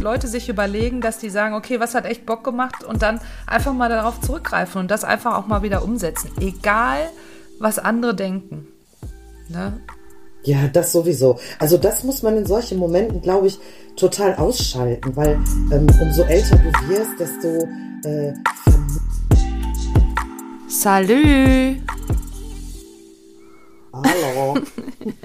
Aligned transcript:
Leute 0.00 0.28
sich 0.28 0.48
überlegen, 0.48 1.00
dass 1.00 1.18
die 1.18 1.30
sagen, 1.30 1.54
okay, 1.54 1.80
was 1.80 1.94
hat 1.94 2.04
echt 2.04 2.26
Bock 2.26 2.44
gemacht 2.44 2.84
und 2.84 3.02
dann 3.02 3.20
einfach 3.46 3.72
mal 3.72 3.88
darauf 3.88 4.20
zurückgreifen 4.20 4.80
und 4.80 4.90
das 4.90 5.04
einfach 5.04 5.36
auch 5.36 5.46
mal 5.46 5.62
wieder 5.62 5.84
umsetzen. 5.84 6.30
Egal, 6.40 7.08
was 7.58 7.78
andere 7.78 8.14
denken. 8.14 8.66
Ne? 9.48 9.80
Ja, 10.42 10.68
das 10.68 10.92
sowieso. 10.92 11.38
Also 11.58 11.76
das 11.76 12.02
muss 12.02 12.22
man 12.22 12.36
in 12.36 12.46
solchen 12.46 12.78
Momenten, 12.78 13.20
glaube 13.20 13.48
ich, 13.48 13.58
total 13.96 14.34
ausschalten, 14.36 15.14
weil 15.14 15.38
ähm, 15.70 15.86
umso 16.00 16.22
älter 16.22 16.56
du 16.56 16.88
wirst, 16.88 17.18
desto 17.18 17.68
äh, 18.08 18.32
Salü! 20.68 21.76
Hallo. 23.92 24.58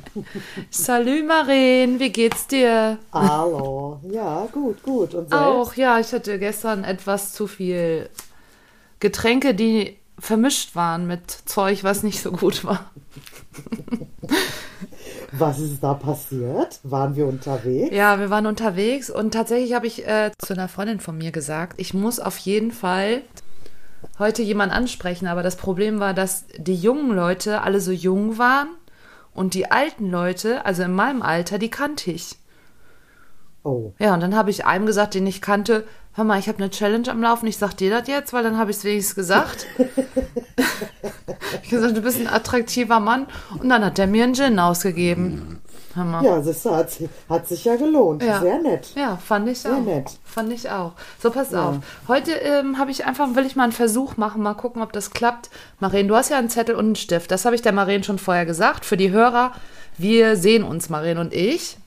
Salü, 0.69 1.23
Maren, 1.23 1.99
wie 1.99 2.09
geht's 2.09 2.47
dir? 2.47 2.97
Hallo. 3.13 3.99
Ja, 4.09 4.47
gut, 4.51 4.81
gut. 4.81 5.13
Und 5.13 5.29
selbst? 5.29 5.33
Auch, 5.33 5.73
ja, 5.75 5.99
ich 5.99 6.11
hatte 6.13 6.39
gestern 6.39 6.83
etwas 6.83 7.33
zu 7.33 7.47
viel 7.47 8.09
Getränke, 8.99 9.53
die 9.53 9.97
vermischt 10.17 10.75
waren 10.75 11.05
mit 11.05 11.29
Zeug, 11.45 11.83
was 11.83 12.03
nicht 12.03 12.21
so 12.21 12.31
gut 12.31 12.63
war. 12.63 12.91
Was 15.37 15.59
ist 15.59 15.83
da 15.83 15.93
passiert? 15.93 16.79
Waren 16.83 17.15
wir 17.15 17.25
unterwegs? 17.25 17.93
Ja, 17.93 18.19
wir 18.19 18.29
waren 18.29 18.45
unterwegs 18.45 19.09
und 19.09 19.33
tatsächlich 19.33 19.73
habe 19.73 19.85
ich 19.85 20.07
äh, 20.07 20.31
zu 20.37 20.53
einer 20.53 20.69
Freundin 20.69 21.01
von 21.01 21.17
mir 21.17 21.31
gesagt, 21.31 21.73
ich 21.77 21.93
muss 21.93 22.21
auf 22.21 22.37
jeden 22.37 22.71
Fall 22.71 23.21
heute 24.19 24.41
jemanden 24.41 24.75
ansprechen, 24.75 25.27
aber 25.27 25.43
das 25.43 25.55
Problem 25.55 25.99
war, 25.99 26.13
dass 26.13 26.45
die 26.57 26.75
jungen 26.75 27.15
Leute 27.15 27.61
alle 27.61 27.81
so 27.81 27.91
jung 27.91 28.37
waren 28.37 28.69
und 29.33 29.53
die 29.53 29.69
alten 29.69 30.09
Leute, 30.09 30.65
also 30.65 30.83
in 30.83 30.93
meinem 30.93 31.21
Alter, 31.21 31.57
die 31.57 31.69
kannte 31.69 32.11
ich. 32.11 32.37
Oh. 33.63 33.93
Ja, 33.99 34.13
und 34.13 34.21
dann 34.21 34.35
habe 34.35 34.51
ich 34.51 34.65
einem 34.65 34.85
gesagt, 34.85 35.15
den 35.15 35.25
ich 35.25 35.41
kannte, 35.41 35.85
hör 36.13 36.23
mal, 36.23 36.39
ich 36.39 36.47
habe 36.47 36.59
eine 36.59 36.69
Challenge 36.69 37.09
am 37.09 37.21
Laufen, 37.21 37.47
ich 37.47 37.57
sag 37.57 37.73
dir 37.73 37.89
das 37.89 38.07
jetzt, 38.07 38.31
weil 38.31 38.43
dann 38.43 38.57
habe 38.57 38.71
ich 38.71 38.77
es 38.77 38.83
wenigstens 38.83 39.15
gesagt. 39.15 39.65
ich 41.63 41.69
gesagt, 41.69 41.97
du 41.97 42.01
bist 42.01 42.19
ein 42.19 42.27
attraktiver 42.27 42.99
Mann. 42.99 43.27
Und 43.59 43.69
dann 43.69 43.83
hat 43.83 43.99
er 43.99 44.07
mir 44.07 44.23
einen 44.23 44.35
Gin 44.35 44.59
ausgegeben. 44.59 45.61
Mal. 46.03 46.23
Ja, 46.25 46.41
das 46.41 46.65
hat, 46.65 46.89
hat 47.29 47.47
sich 47.47 47.63
ja 47.65 47.75
gelohnt. 47.75 48.21
Ja. 48.23 48.41
Sehr 48.41 48.59
nett. 48.61 48.89
Ja, 48.95 49.15
fand 49.17 49.47
ich 49.47 49.59
Sehr 49.59 49.75
auch. 49.75 49.81
nett. 49.81 50.11
Fand 50.25 50.51
ich 50.51 50.69
auch. 50.69 50.91
So, 51.21 51.31
pass 51.31 51.51
Ja. 51.51 51.69
auf. 51.69 51.75
Heute 52.07 52.31
ähm, 52.31 52.77
habe 52.77 52.91
ich 52.91 53.05
einfach, 53.05 53.33
will 53.35 53.45
ich 53.45 53.55
mal 53.55 53.63
einen 53.63 53.71
Versuch 53.71 54.17
machen, 54.17 54.41
mal 54.41 54.53
gucken, 54.55 54.81
ob 54.81 54.91
das 54.91 55.11
klappt. 55.11 55.49
Maren, 55.79 56.07
du 56.07 56.15
hast 56.15 56.29
ja 56.29 56.37
einen 56.37 56.49
Zettel 56.49 56.75
und 56.75 56.85
einen 56.85 56.95
Stift. 56.95 57.31
Das 57.31 57.45
habe 57.45 57.55
ich 57.55 57.61
der 57.61 57.71
Maren 57.71 58.03
schon 58.03 58.19
vorher 58.19 58.45
gesagt. 58.45 58.83
Für 58.85 58.97
die 58.97 59.11
Hörer, 59.11 59.51
wir 59.97 60.35
sehen 60.35 60.63
uns, 60.63 60.89
Maren 60.89 61.17
und 61.17 61.33
ich. 61.33 61.77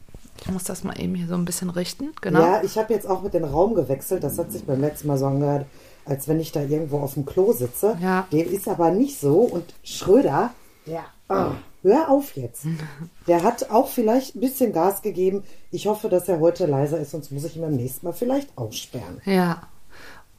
Ich 0.41 0.51
muss 0.51 0.65
das 0.65 0.85
mal 0.85 0.99
eben 1.01 1.15
hier 1.17 1.27
so 1.27 1.35
ein 1.35 1.45
bisschen 1.45 1.69
richten. 1.69 2.11
Genau. 2.21 2.41
Ja, 2.41 2.63
ich 2.63 2.79
habe 2.79 2.95
jetzt 2.95 3.09
auch 3.11 3.23
mit 3.23 3.35
dem 3.35 3.45
Raum 3.45 3.75
gewechselt. 3.75 4.23
Das 4.23 4.39
hat 4.39 4.53
sich 4.53 4.65
beim 4.65 4.81
letzten 4.81 5.09
Mal 5.09 5.19
so 5.19 5.27
angehört, 5.27 5.67
als 6.07 6.29
wenn 6.29 6.39
ich 6.39 6.53
da 6.53 6.61
irgendwo 6.63 7.01
auf 7.01 7.15
dem 7.15 7.27
Klo 7.27 7.53
sitze. 7.53 7.97
Ja. 8.01 8.27
Dem 8.33 8.49
ist 8.53 8.69
aber 8.69 8.91
nicht 8.93 9.19
so. 9.21 9.41
Und 9.41 9.65
Schröder, 9.83 10.51
der, 10.89 11.05
ah, 11.29 11.53
hör 11.83 12.09
auf 12.11 12.37
jetzt. 12.37 12.65
Der 13.27 13.43
hat 13.43 13.71
auch 13.71 13.89
vielleicht 13.89 14.35
ein 14.35 14.41
bisschen 14.41 14.73
Gas 14.73 15.03
gegeben. 15.03 15.43
Ich 15.71 15.87
hoffe, 15.87 16.09
dass 16.09 16.29
er 16.29 16.41
heute 16.41 16.67
leiser 16.67 16.99
ist, 16.99 17.11
sonst 17.11 17.31
muss 17.31 17.45
ich 17.45 17.57
ihn 17.57 17.63
beim 17.63 17.77
nächsten 17.77 18.07
Mal 18.07 18.13
vielleicht 18.13 18.57
aussperren. 18.57 19.21
Ja. 19.25 19.63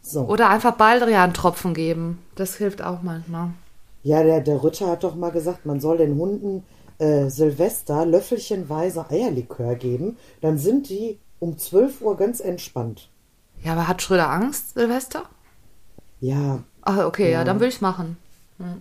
So. 0.01 0.21
Oder 0.21 0.49
einfach 0.49 0.73
Baldrian-Tropfen 0.75 1.73
geben. 1.73 2.19
Das 2.35 2.55
hilft 2.55 2.81
auch 2.81 3.01
manchmal. 3.03 3.51
Ja, 4.03 4.23
der, 4.23 4.41
der 4.41 4.63
Ritter 4.63 4.87
hat 4.87 5.03
doch 5.03 5.15
mal 5.15 5.29
gesagt, 5.31 5.65
man 5.65 5.79
soll 5.79 5.97
den 5.97 6.17
Hunden 6.17 6.63
äh, 6.97 7.29
Silvester 7.29 8.05
löffelchenweise 8.05 9.05
Eierlikör 9.09 9.75
geben. 9.75 10.17
Dann 10.41 10.57
sind 10.57 10.89
die 10.89 11.19
um 11.39 11.57
12 11.57 12.01
Uhr 12.01 12.17
ganz 12.17 12.39
entspannt. 12.39 13.09
Ja, 13.63 13.73
aber 13.73 13.87
hat 13.87 14.01
Schröder 14.01 14.29
Angst, 14.29 14.73
Silvester? 14.73 15.23
Ja, 16.21 16.63
Ah, 16.81 17.05
okay, 17.05 17.25
ja, 17.31 17.39
Ja. 17.39 17.43
dann 17.43 17.59
will 17.59 17.67
ich 17.67 17.81
machen. 17.81 18.17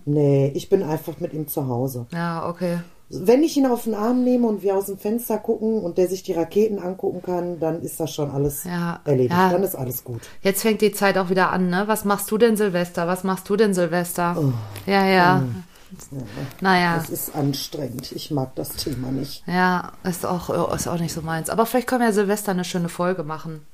Nee, 0.05 0.51
ich 0.55 0.69
bin 0.69 0.83
einfach 0.83 1.19
mit 1.19 1.33
ihm 1.33 1.47
zu 1.47 1.67
Hause. 1.67 2.05
Ja, 2.11 2.47
okay. 2.49 2.79
Wenn 3.11 3.41
ich 3.41 3.57
ihn 3.57 3.65
auf 3.65 3.85
den 3.85 3.95
Arm 3.95 4.23
nehme 4.23 4.45
und 4.45 4.61
wir 4.61 4.75
aus 4.77 4.85
dem 4.85 4.99
Fenster 4.99 5.39
gucken 5.39 5.81
und 5.81 5.97
der 5.97 6.07
sich 6.07 6.21
die 6.21 6.33
Raketen 6.33 6.77
angucken 6.77 7.23
kann, 7.23 7.59
dann 7.59 7.81
ist 7.81 7.99
das 7.99 8.13
schon 8.13 8.29
alles 8.29 8.65
Ja, 8.65 8.99
erledigt. 9.03 9.31
ja. 9.31 9.49
Dann 9.49 9.63
ist 9.63 9.73
alles 9.75 10.03
gut. 10.03 10.21
Jetzt 10.43 10.61
fängt 10.61 10.81
die 10.81 10.91
Zeit 10.91 11.17
auch 11.17 11.31
wieder 11.31 11.51
an, 11.51 11.69
ne? 11.71 11.85
Was 11.87 12.05
machst 12.05 12.29
du 12.29 12.37
denn 12.37 12.55
Silvester? 12.55 13.07
Was 13.07 13.23
machst 13.23 13.49
du 13.49 13.55
denn 13.55 13.73
Silvester? 13.73 14.35
Ja, 14.85 15.05
ja. 15.07 15.43
Naja. 16.61 16.97
Das 16.97 17.09
ist 17.09 17.35
anstrengend. 17.35 18.11
Ich 18.11 18.29
mag 18.29 18.53
das 18.55 18.69
Thema 18.75 19.11
nicht. 19.11 19.43
Ja, 19.47 19.93
ist 20.03 20.23
auch, 20.25 20.71
ist 20.75 20.87
auch 20.87 20.99
nicht 20.99 21.13
so 21.13 21.21
meins. 21.23 21.49
Aber 21.49 21.65
vielleicht 21.65 21.87
können 21.87 22.01
wir 22.01 22.07
ja 22.09 22.13
Silvester 22.13 22.51
eine 22.51 22.63
schöne 22.63 22.89
Folge 22.89 23.23
machen. 23.23 23.65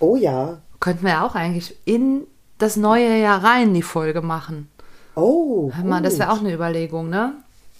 Oh 0.00 0.16
ja. 0.16 0.58
Könnten 0.80 1.04
wir 1.04 1.10
ja 1.12 1.26
auch 1.26 1.34
eigentlich 1.34 1.76
in 1.84 2.22
das 2.56 2.76
neue 2.76 3.18
Jahr 3.20 3.44
rein 3.44 3.74
die 3.74 3.82
Folge 3.82 4.22
machen. 4.22 4.70
Oh. 5.14 5.70
Hör 5.72 5.84
mal, 5.84 6.02
das 6.02 6.18
wäre 6.18 6.30
auch 6.30 6.40
eine 6.40 6.52
Überlegung, 6.52 7.08
ne? 7.08 7.34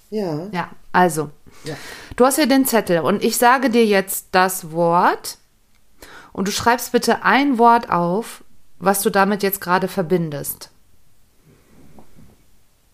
Ja. 0.09 0.47
Ja, 0.51 0.69
also. 0.91 1.31
Ja. 1.63 1.75
Du 2.15 2.25
hast 2.25 2.35
hier 2.35 2.47
den 2.47 2.65
Zettel 2.65 2.99
und 2.99 3.23
ich 3.23 3.37
sage 3.37 3.69
dir 3.69 3.85
jetzt 3.85 4.27
das 4.31 4.71
Wort 4.71 5.37
und 6.31 6.47
du 6.47 6.51
schreibst 6.51 6.91
bitte 6.91 7.23
ein 7.23 7.57
Wort 7.57 7.89
auf, 7.89 8.43
was 8.79 9.01
du 9.01 9.09
damit 9.09 9.43
jetzt 9.43 9.61
gerade 9.61 9.87
verbindest. 9.87 10.69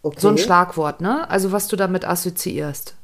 Okay. 0.03 0.19
So 0.19 0.29
ein 0.29 0.37
Schlagwort, 0.37 1.01
ne? 1.01 1.29
Also 1.29 1.51
was 1.51 1.67
du 1.67 1.75
damit 1.75 2.05
assoziierst. 2.05 2.95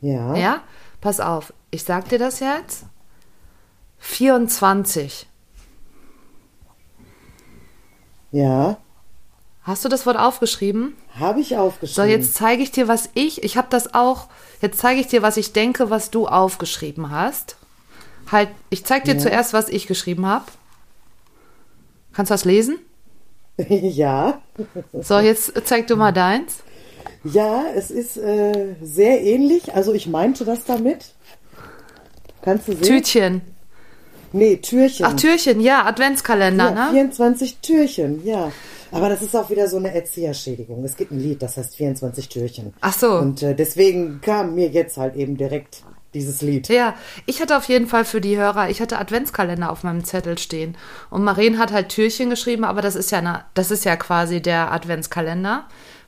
Ja. 0.00 0.36
Ja? 0.36 0.60
Pass 1.00 1.20
auf, 1.20 1.52
ich 1.70 1.84
sag 1.84 2.08
dir 2.08 2.18
das 2.18 2.40
jetzt. 2.40 2.84
24. 3.98 5.28
Ja. 8.30 8.76
Hast 9.68 9.84
du 9.84 9.90
das 9.90 10.06
Wort 10.06 10.16
aufgeschrieben? 10.18 10.96
Habe 11.20 11.40
ich 11.40 11.50
So, 11.50 11.56
aufgeschrieben. 11.56 12.08
jetzt 12.10 12.34
zeige 12.34 12.62
ich 12.62 12.70
dir, 12.70 12.88
was 12.88 13.10
ich, 13.12 13.44
ich 13.44 13.58
habe 13.58 13.68
das 13.68 13.92
auch, 13.92 14.28
jetzt 14.62 14.78
zeige 14.78 14.98
ich 14.98 15.08
dir, 15.08 15.20
was 15.20 15.36
ich 15.36 15.52
denke, 15.52 15.90
was 15.90 16.10
du 16.10 16.26
aufgeschrieben 16.26 17.10
hast. 17.10 17.56
Halt, 18.32 18.48
ich 18.70 18.86
zeige 18.86 19.04
dir 19.04 19.14
Ja. 19.16 19.20
zuerst, 19.20 19.52
was 19.52 19.68
ich 19.68 19.86
geschrieben 19.86 20.24
habe. 20.24 20.46
Kannst 22.14 22.30
du 22.30 22.34
das 22.34 22.46
lesen? 22.46 22.78
ja. 23.68 24.40
So, 24.94 25.18
jetzt 25.18 25.52
zeig 25.66 25.86
du 25.86 25.96
mal 25.96 26.12
deins. 26.12 26.60
Ja, 27.22 27.64
es 27.74 27.90
ist 27.90 28.16
äh, 28.16 28.74
sehr 28.82 29.20
ähnlich. 29.22 29.74
Also 29.74 29.92
ich 29.92 30.06
meinte 30.06 30.46
das 30.46 30.64
damit. 30.64 31.12
Kannst 32.40 32.68
du 32.68 32.72
sehen? 32.72 32.82
Tütchen. 32.82 33.40
Nee, 34.32 34.56
Türchen. 34.56 35.04
Ach, 35.06 35.14
Türchen, 35.14 35.60
ja, 35.60 35.84
Adventskalender, 35.84 36.70
ja, 36.74 36.86
ne? 36.86 36.90
24 36.92 37.58
Türchen, 37.58 38.24
ja. 38.26 38.50
Aber 38.92 39.08
das 39.08 39.22
ist 39.22 39.34
auch 39.36 39.50
wieder 39.50 39.68
so 39.68 39.76
eine 39.76 39.94
Erzieherschädigung. 39.94 40.84
Es 40.84 40.96
gibt 40.96 41.10
ein 41.10 41.20
Lied, 41.20 41.42
das 41.42 41.56
heißt 41.56 41.76
24 41.76 42.28
Türchen. 42.28 42.72
Ach 42.80 42.92
so. 42.92 43.12
Und 43.18 43.42
äh, 43.42 43.54
deswegen 43.54 44.20
kam 44.20 44.54
mir 44.54 44.68
jetzt 44.68 44.96
halt 44.96 45.14
eben 45.16 45.36
direkt 45.36 45.82
dieses 46.14 46.40
Lied. 46.40 46.68
Ja, 46.68 46.94
ich 47.26 47.40
hatte 47.42 47.56
auf 47.56 47.64
jeden 47.64 47.86
Fall 47.86 48.04
für 48.04 48.20
die 48.20 48.36
Hörer, 48.38 48.70
ich 48.70 48.80
hatte 48.80 48.98
Adventskalender 48.98 49.70
auf 49.70 49.82
meinem 49.84 50.04
Zettel 50.04 50.38
stehen. 50.38 50.76
Und 51.10 51.22
Maren 51.22 51.58
hat 51.58 51.72
halt 51.72 51.90
Türchen 51.90 52.30
geschrieben, 52.30 52.64
aber 52.64 52.80
das 52.80 52.94
ist 52.96 53.10
ja, 53.10 53.18
eine, 53.18 53.44
das 53.54 53.70
ist 53.70 53.84
ja 53.84 53.96
quasi 53.96 54.40
der 54.40 54.72
Adventskalender. 54.72 55.66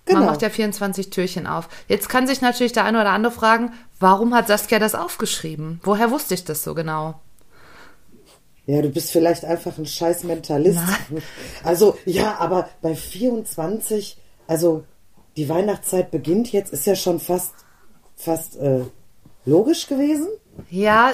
Man 0.08 0.16
Genau. 0.16 0.26
macht 0.26 0.42
ja 0.42 0.48
24 0.48 1.10
Türchen 1.10 1.46
auf. 1.46 1.68
Jetzt 1.86 2.08
kann 2.08 2.26
sich 2.26 2.40
natürlich 2.40 2.72
der 2.72 2.84
eine 2.84 3.00
oder 3.00 3.10
andere 3.10 3.32
fragen, 3.32 3.72
warum 4.00 4.34
hat 4.34 4.48
Saskia 4.48 4.78
das 4.78 4.94
aufgeschrieben? 4.94 5.80
Woher 5.84 6.10
wusste 6.10 6.34
ich 6.34 6.44
das 6.44 6.64
so 6.64 6.74
genau? 6.74 7.20
Ja, 8.70 8.82
du 8.82 8.88
bist 8.88 9.10
vielleicht 9.10 9.44
einfach 9.44 9.78
ein 9.78 9.86
scheiß 9.86 10.22
Mentalist. 10.24 10.78
Also, 11.64 11.98
ja, 12.04 12.36
aber 12.38 12.68
bei 12.82 12.94
24, 12.94 14.16
also 14.46 14.84
die 15.36 15.48
Weihnachtszeit 15.48 16.12
beginnt 16.12 16.52
jetzt, 16.52 16.72
ist 16.72 16.86
ja 16.86 16.94
schon 16.94 17.18
fast, 17.18 17.52
fast 18.16 18.56
äh, 18.56 18.82
logisch 19.44 19.88
gewesen. 19.88 20.28
Ja, 20.70 21.10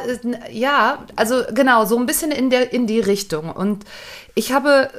ja, 0.51 1.07
also 1.17 1.45
genau, 1.55 1.87
so 1.87 1.97
ein 1.97 2.05
bisschen 2.05 2.31
in, 2.31 2.51
der, 2.51 2.75
in 2.75 2.87
die 2.87 3.01
Richtung. 3.01 3.51
Und 3.51 3.87
ich 4.35 4.53
habe, 4.53 4.91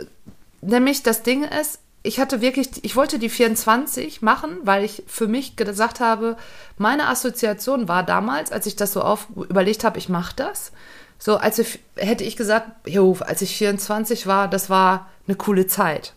nämlich 0.62 1.04
das 1.04 1.22
Ding 1.22 1.44
ist, 1.44 1.80
ich 2.02 2.20
hatte 2.20 2.42
wirklich, 2.42 2.84
ich 2.84 2.96
wollte 2.96 3.20
die 3.20 3.30
24 3.30 4.24
machen, 4.24 4.58
weil 4.64 4.84
ich 4.84 5.04
für 5.06 5.28
mich 5.28 5.58
gesagt 5.58 6.00
habe, 6.00 6.38
meine 6.78 7.08
Assoziation 7.08 7.88
war 7.88 8.04
damals, 8.04 8.52
als 8.52 8.66
ich 8.66 8.76
das 8.76 8.94
so 8.94 9.02
auf, 9.02 9.28
überlegt 9.36 9.84
habe, 9.84 10.00
ich 10.00 10.10
mache 10.10 10.36
das. 10.36 10.72
So, 11.20 11.38
als 11.38 11.60
ich, 11.60 11.80
hätte 11.96 12.24
ich 12.24 12.36
gesagt, 12.36 12.70
jo, 12.88 13.18
als 13.20 13.42
ich 13.42 13.56
24 13.58 14.28
war, 14.28 14.48
das 14.48 14.70
war 14.70 15.08
eine 15.28 15.36
coole 15.36 15.68
Zeit. 15.68 16.14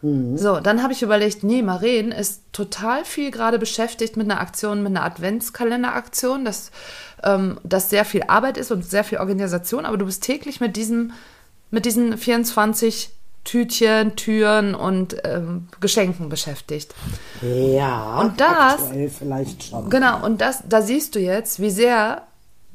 So, 0.00 0.60
dann 0.60 0.84
habe 0.84 0.92
ich 0.92 1.02
überlegt, 1.02 1.42
nee, 1.42 1.60
Maren 1.60 2.12
ist 2.12 2.42
total 2.52 3.04
viel 3.04 3.32
gerade 3.32 3.58
beschäftigt 3.58 4.16
mit 4.16 4.30
einer 4.30 4.40
Aktion, 4.40 4.84
mit 4.84 4.90
einer 4.90 5.02
Adventskalenderaktion, 5.04 6.44
dass 6.44 6.70
ähm, 7.24 7.58
das 7.64 7.90
sehr 7.90 8.04
viel 8.04 8.22
Arbeit 8.28 8.58
ist 8.58 8.70
und 8.70 8.88
sehr 8.88 9.02
viel 9.02 9.18
Organisation, 9.18 9.84
aber 9.84 9.96
du 9.96 10.06
bist 10.06 10.22
täglich 10.22 10.60
mit 10.60 10.76
diesem, 10.76 11.10
mit 11.72 11.84
diesen 11.84 12.16
24 12.16 13.10
Tütchen, 13.42 14.14
Türen 14.14 14.76
und 14.76 15.16
ähm, 15.24 15.66
Geschenken 15.80 16.28
beschäftigt. 16.28 16.94
Ja. 17.42 18.20
Und 18.20 18.40
das- 18.40 18.84
Aktuell 18.84 19.10
vielleicht 19.10 19.64
schon. 19.64 19.90
Genau, 19.90 20.24
und 20.24 20.40
das, 20.40 20.62
da 20.68 20.80
siehst 20.80 21.16
du 21.16 21.18
jetzt, 21.18 21.58
wie 21.58 21.70
sehr 21.70 22.22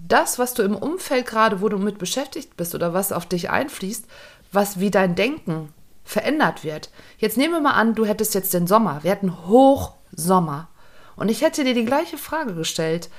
das, 0.07 0.39
was 0.39 0.53
du 0.53 0.63
im 0.63 0.75
Umfeld 0.75 1.25
gerade, 1.25 1.61
wo 1.61 1.69
du 1.69 1.77
mit 1.77 1.97
beschäftigt 1.97 2.57
bist 2.57 2.75
oder 2.75 2.93
was 2.93 3.11
auf 3.11 3.25
dich 3.25 3.49
einfließt, 3.49 4.05
was 4.51 4.79
wie 4.79 4.91
dein 4.91 5.15
Denken 5.15 5.69
verändert 6.03 6.63
wird. 6.63 6.89
Jetzt 7.17 7.37
nehmen 7.37 7.53
wir 7.53 7.61
mal 7.61 7.71
an, 7.71 7.95
du 7.95 8.05
hättest 8.05 8.33
jetzt 8.33 8.53
den 8.53 8.67
Sommer. 8.67 8.99
Wir 9.03 9.11
hätten 9.11 9.47
Hochsommer. 9.47 10.67
Und 11.15 11.29
ich 11.29 11.41
hätte 11.41 11.63
dir 11.63 11.73
die 11.73 11.85
gleiche 11.85 12.17
Frage 12.17 12.53
gestellt. 12.53 13.09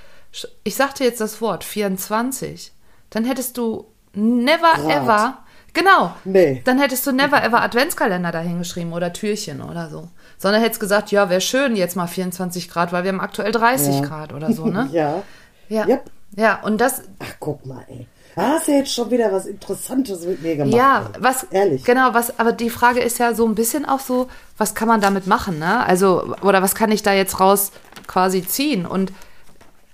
Ich 0.65 0.75
sagte 0.75 1.05
jetzt 1.05 1.21
das 1.21 1.41
Wort 1.41 1.65
24. 1.65 2.73
Dann 3.11 3.25
hättest 3.25 3.57
du 3.57 3.87
never 4.13 4.73
Grad. 4.75 4.91
ever. 4.91 5.39
Genau. 5.73 6.15
Nee. 6.25 6.63
Dann 6.65 6.79
hättest 6.79 7.07
du 7.07 7.13
never 7.13 7.43
ever 7.43 7.63
Adventskalender 7.63 8.31
dahingeschrieben 8.31 8.93
oder 8.93 9.13
Türchen 9.13 9.63
oder 9.63 9.89
so. 9.89 10.09
Sondern 10.39 10.61
hättest 10.63 10.81
gesagt, 10.81 11.11
ja, 11.11 11.31
wäre 11.31 11.41
schön 11.41 11.77
jetzt 11.77 11.97
mal 11.97 12.07
24 12.07 12.69
Grad, 12.69 12.93
weil 12.93 13.05
wir 13.05 13.11
haben 13.13 13.21
aktuell 13.21 13.53
30 13.53 13.97
Ja. 13.97 14.01
Grad 14.03 14.33
oder 14.33 14.53
so, 14.53 14.67
ne? 14.67 14.89
Ja. 14.93 15.23
Ja. 15.69 15.87
Yep. 15.87 16.11
Ja, 16.37 16.63
und 16.63 16.81
das, 16.81 17.03
Ach, 17.19 17.35
guck 17.41 17.65
mal, 17.67 17.85
ey. 17.89 18.07
Da 18.37 18.49
hast 18.49 18.67
du 18.67 18.73
jetzt 18.73 18.93
schon 18.93 19.11
wieder 19.13 19.33
was 19.33 19.47
Interessantes 19.47 20.27
mit 20.27 20.43
mir 20.43 20.57
gemacht. 20.57 20.75
ja, 20.75 21.11
ey. 21.15 21.23
was, 21.23 21.45
Ehrlich. 21.51 21.85
genau, 21.85 22.15
was, 22.15 22.39
aber 22.39 22.53
die 22.53 22.71
Frage 22.71 23.01
ist 23.01 23.19
ja 23.19 23.33
so 23.35 23.47
ein 23.47 23.55
bisschen 23.55 23.85
auch 23.85 24.01
so, 24.01 24.29
was 24.59 24.75
kann 24.75 24.89
man 24.89 25.01
damit 25.01 25.27
machen, 25.27 25.59
ne? 25.59 25.87
Also, 25.87 26.35
oder 26.43 26.61
was 26.61 26.75
kann 26.75 26.91
ich 26.91 27.03
da 27.03 27.13
jetzt 27.13 27.39
raus 27.39 27.71
quasi 28.09 28.45
ziehen? 28.45 28.87
Und 28.87 29.13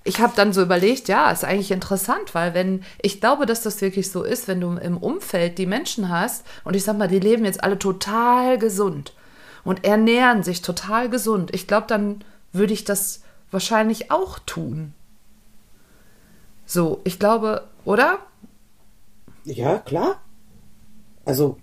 ich 0.05 0.21
habe 0.21 0.33
dann 0.35 0.55
so 0.55 0.63
überlegt, 0.63 1.09
ja, 1.09 1.31
ist 1.31 1.45
eigentlich 1.45 1.71
interessant, 1.71 2.35
weil 2.35 2.55
wenn, 2.55 2.83
ich 3.03 3.21
glaube, 3.21 3.45
dass 3.45 3.63
das 3.63 3.83
wirklich 3.83 4.11
so 4.11 4.23
ist, 4.23 4.49
wenn 4.49 4.61
du 4.61 4.73
im 4.73 4.97
Umfeld 4.97 5.59
die 5.59 5.67
Menschen 5.67 6.09
hast 6.09 6.47
und 6.65 6.75
ich 6.75 6.85
sag 6.85 6.97
mal, 6.97 7.09
die 7.09 7.21
leben 7.21 7.45
jetzt 7.45 7.63
alle 7.63 7.79
total 7.79 8.59
gesund 8.59 9.13
und 9.63 9.85
ernähren 9.85 10.43
sich 10.43 10.63
total 10.63 11.11
gesund, 11.11 11.55
ich 11.55 11.67
glaube, 11.67 11.87
dann 11.87 12.25
würde 12.53 12.73
ich 12.73 12.85
das 12.85 13.21
wahrscheinlich 13.51 14.11
auch 14.11 14.39
tun. 14.39 14.95
So, 16.71 17.01
ich 17.03 17.19
glaube, 17.19 17.65
oder? 17.85 18.21
Ja, 19.45 19.79
klar. 19.79 20.21
Also, 21.25 21.57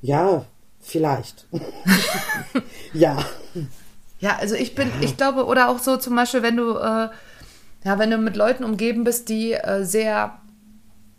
ja, 0.00 0.46
vielleicht. 0.80 1.46
ja. 2.94 3.18
Ja, 4.18 4.38
also 4.40 4.54
ich 4.54 4.74
bin, 4.74 4.90
ich 5.02 5.18
glaube, 5.18 5.44
oder 5.44 5.68
auch 5.68 5.78
so 5.78 5.98
zum 5.98 6.16
Beispiel, 6.16 6.42
wenn 6.42 6.56
du, 6.56 6.70
äh, 6.78 7.10
ja, 7.84 7.98
wenn 7.98 8.10
du 8.10 8.16
mit 8.16 8.34
Leuten 8.34 8.64
umgeben 8.64 9.04
bist, 9.04 9.28
die 9.28 9.52
äh, 9.52 9.84
sehr, 9.84 10.38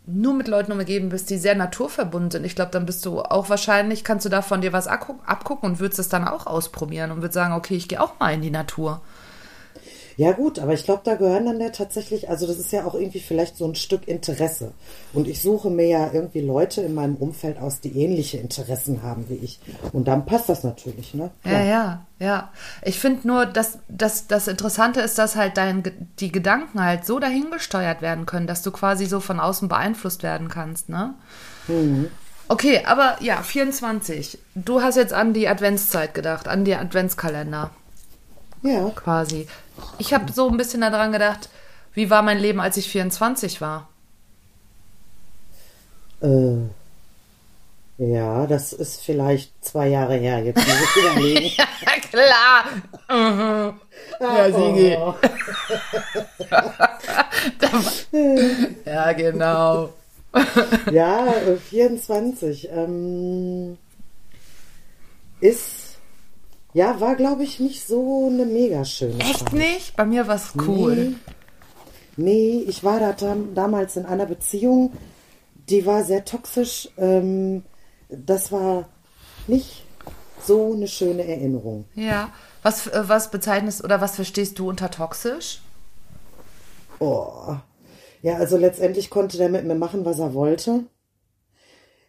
nur 0.04 0.34
mit 0.34 0.48
Leuten 0.48 0.72
umgeben 0.72 1.08
bist, 1.10 1.30
die 1.30 1.38
sehr 1.38 1.54
naturverbunden 1.54 2.32
sind, 2.32 2.44
ich 2.44 2.56
glaube, 2.56 2.72
dann 2.72 2.86
bist 2.86 3.06
du 3.06 3.20
auch 3.22 3.48
wahrscheinlich, 3.50 4.02
kannst 4.02 4.26
du 4.26 4.30
da 4.30 4.42
von 4.42 4.62
dir 4.62 4.72
was 4.72 4.88
abgu- 4.90 5.22
abgucken 5.24 5.70
und 5.70 5.78
würdest 5.78 6.00
es 6.00 6.08
dann 6.08 6.26
auch 6.26 6.48
ausprobieren 6.48 7.12
und 7.12 7.18
würdest 7.18 7.34
sagen, 7.34 7.54
okay, 7.54 7.76
ich 7.76 7.86
gehe 7.86 8.00
auch 8.02 8.18
mal 8.18 8.34
in 8.34 8.42
die 8.42 8.50
Natur. 8.50 9.00
Ja 10.18 10.32
gut, 10.32 10.58
aber 10.58 10.72
ich 10.72 10.84
glaube, 10.84 11.02
da 11.04 11.14
gehören 11.14 11.46
dann 11.46 11.60
ja 11.60 11.68
tatsächlich, 11.68 12.28
also 12.28 12.48
das 12.48 12.58
ist 12.58 12.72
ja 12.72 12.84
auch 12.84 12.94
irgendwie 12.94 13.20
vielleicht 13.20 13.56
so 13.56 13.64
ein 13.64 13.76
Stück 13.76 14.08
Interesse. 14.08 14.72
Und 15.12 15.28
ich 15.28 15.40
suche 15.40 15.70
mir 15.70 15.86
ja 15.86 16.10
irgendwie 16.12 16.40
Leute 16.40 16.82
in 16.82 16.92
meinem 16.92 17.14
Umfeld 17.14 17.56
aus, 17.60 17.78
die 17.80 17.96
ähnliche 17.96 18.38
Interessen 18.38 19.04
haben 19.04 19.26
wie 19.28 19.36
ich. 19.36 19.60
Und 19.92 20.08
dann 20.08 20.26
passt 20.26 20.48
das 20.48 20.64
natürlich, 20.64 21.14
ne? 21.14 21.30
Ja, 21.44 21.62
ja, 21.62 22.06
ja. 22.18 22.52
Ich 22.82 22.98
finde 22.98 23.28
nur, 23.28 23.46
dass, 23.46 23.78
dass 23.88 24.26
das 24.26 24.48
Interessante 24.48 25.00
ist, 25.00 25.18
dass 25.18 25.36
halt 25.36 25.56
dein, 25.56 25.84
die 26.18 26.32
Gedanken 26.32 26.82
halt 26.82 27.06
so 27.06 27.20
dahingesteuert 27.20 28.02
werden 28.02 28.26
können, 28.26 28.48
dass 28.48 28.62
du 28.62 28.72
quasi 28.72 29.06
so 29.06 29.20
von 29.20 29.38
außen 29.38 29.68
beeinflusst 29.68 30.24
werden 30.24 30.48
kannst, 30.48 30.88
ne? 30.88 31.14
Okay, 32.48 32.82
aber 32.86 33.18
ja, 33.20 33.40
24. 33.40 34.36
Du 34.56 34.82
hast 34.82 34.96
jetzt 34.96 35.12
an 35.12 35.32
die 35.32 35.46
Adventszeit 35.46 36.12
gedacht, 36.12 36.48
an 36.48 36.64
die 36.64 36.74
Adventskalender 36.74 37.70
Ja. 38.62 38.90
quasi. 38.96 39.46
Ich 39.98 40.12
habe 40.14 40.32
so 40.32 40.48
ein 40.48 40.56
bisschen 40.56 40.80
daran 40.80 41.12
gedacht, 41.12 41.48
wie 41.94 42.10
war 42.10 42.22
mein 42.22 42.38
Leben, 42.38 42.60
als 42.60 42.76
ich 42.76 42.88
24 42.88 43.60
war? 43.60 43.88
Äh, 46.20 46.58
ja, 47.98 48.46
das 48.46 48.72
ist 48.72 49.00
vielleicht 49.00 49.52
zwei 49.64 49.88
Jahre 49.88 50.16
her. 50.16 50.38
Jetzt 50.44 50.58
muss 50.66 50.76
ich 50.80 51.02
überlegen. 51.02 51.50
klar. 52.10 52.64
Ja, 54.20 54.52
Sigi. 54.52 54.96
Oh. 54.98 55.14
Ja, 58.84 59.12
genau. 59.12 59.92
Ja, 60.90 61.26
äh, 61.26 61.56
24. 61.56 62.68
Ähm, 62.70 63.78
ist, 65.40 65.87
ja, 66.78 67.00
war 67.00 67.16
glaube 67.16 67.42
ich 67.42 67.58
nicht 67.58 67.84
so 67.84 68.28
eine 68.30 68.46
mega 68.46 68.84
schöne 68.84 69.18
Echt 69.18 69.40
Zeit. 69.40 69.52
nicht? 69.52 69.96
Bei 69.96 70.04
mir 70.04 70.28
war 70.28 70.36
es 70.36 70.52
cool. 70.64 71.16
Nee, 72.16 72.60
nee, 72.60 72.64
ich 72.68 72.84
war 72.84 73.00
da 73.00 73.16
damals 73.52 73.96
in 73.96 74.06
einer 74.06 74.26
Beziehung, 74.26 74.92
die 75.68 75.84
war 75.86 76.04
sehr 76.04 76.24
toxisch. 76.24 76.88
Ähm, 76.96 77.64
das 78.08 78.52
war 78.52 78.88
nicht 79.48 79.86
so 80.46 80.72
eine 80.72 80.86
schöne 80.86 81.26
Erinnerung. 81.26 81.86
Ja. 81.96 82.30
Was, 82.62 82.86
äh, 82.86 83.08
was 83.08 83.32
bezeichnest 83.32 83.82
oder 83.82 84.00
was 84.00 84.14
verstehst 84.14 84.60
du 84.60 84.68
unter 84.68 84.88
toxisch? 84.88 85.60
Oh. 87.00 87.56
Ja, 88.22 88.36
also 88.36 88.56
letztendlich 88.56 89.10
konnte 89.10 89.36
der 89.36 89.48
mit 89.48 89.64
mir 89.64 89.74
machen, 89.74 90.04
was 90.04 90.20
er 90.20 90.32
wollte. 90.32 90.84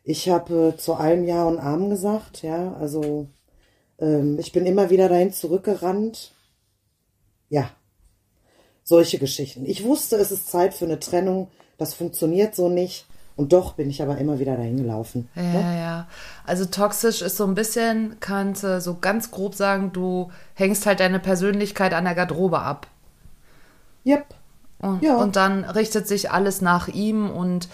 Ich 0.03 0.29
habe 0.29 0.73
äh, 0.75 0.77
zu 0.77 0.93
allem 0.93 1.25
Ja 1.25 1.45
und 1.45 1.57
Arm 1.57 1.89
gesagt, 1.89 2.43
ja, 2.43 2.73
also 2.73 3.29
ähm, 3.99 4.37
ich 4.39 4.51
bin 4.51 4.65
immer 4.65 4.89
wieder 4.89 5.09
dahin 5.09 5.33
zurückgerannt. 5.33 6.31
Ja, 7.49 7.69
solche 8.83 9.19
Geschichten. 9.19 9.65
Ich 9.65 9.83
wusste, 9.83 10.15
es 10.17 10.31
ist 10.31 10.49
Zeit 10.49 10.73
für 10.73 10.85
eine 10.85 10.99
Trennung, 10.99 11.49
das 11.77 11.93
funktioniert 11.93 12.55
so 12.55 12.69
nicht. 12.69 13.05
Und 13.35 13.53
doch 13.53 13.75
bin 13.75 13.89
ich 13.89 14.01
aber 14.01 14.17
immer 14.17 14.39
wieder 14.39 14.57
dahin 14.57 14.75
gelaufen. 14.75 15.29
Ja, 15.33 15.73
ja. 15.73 16.07
Also 16.45 16.65
toxisch 16.65 17.21
ist 17.21 17.37
so 17.37 17.45
ein 17.45 17.55
bisschen, 17.55 18.17
kannst 18.19 18.63
du 18.65 18.81
so 18.81 18.97
ganz 18.99 19.31
grob 19.31 19.55
sagen, 19.55 19.93
du 19.93 20.29
hängst 20.55 20.85
halt 20.85 20.99
deine 20.99 21.19
Persönlichkeit 21.19 21.93
an 21.93 22.03
der 22.03 22.15
Garderobe 22.15 22.59
ab. 22.59 22.87
Yep. 24.05 24.25
Und, 24.79 25.03
Ja. 25.03 25.15
und 25.15 25.37
dann 25.37 25.63
richtet 25.63 26.05
sich 26.05 26.31
alles 26.31 26.59
nach 26.59 26.89
ihm 26.89 27.29
und 27.29 27.69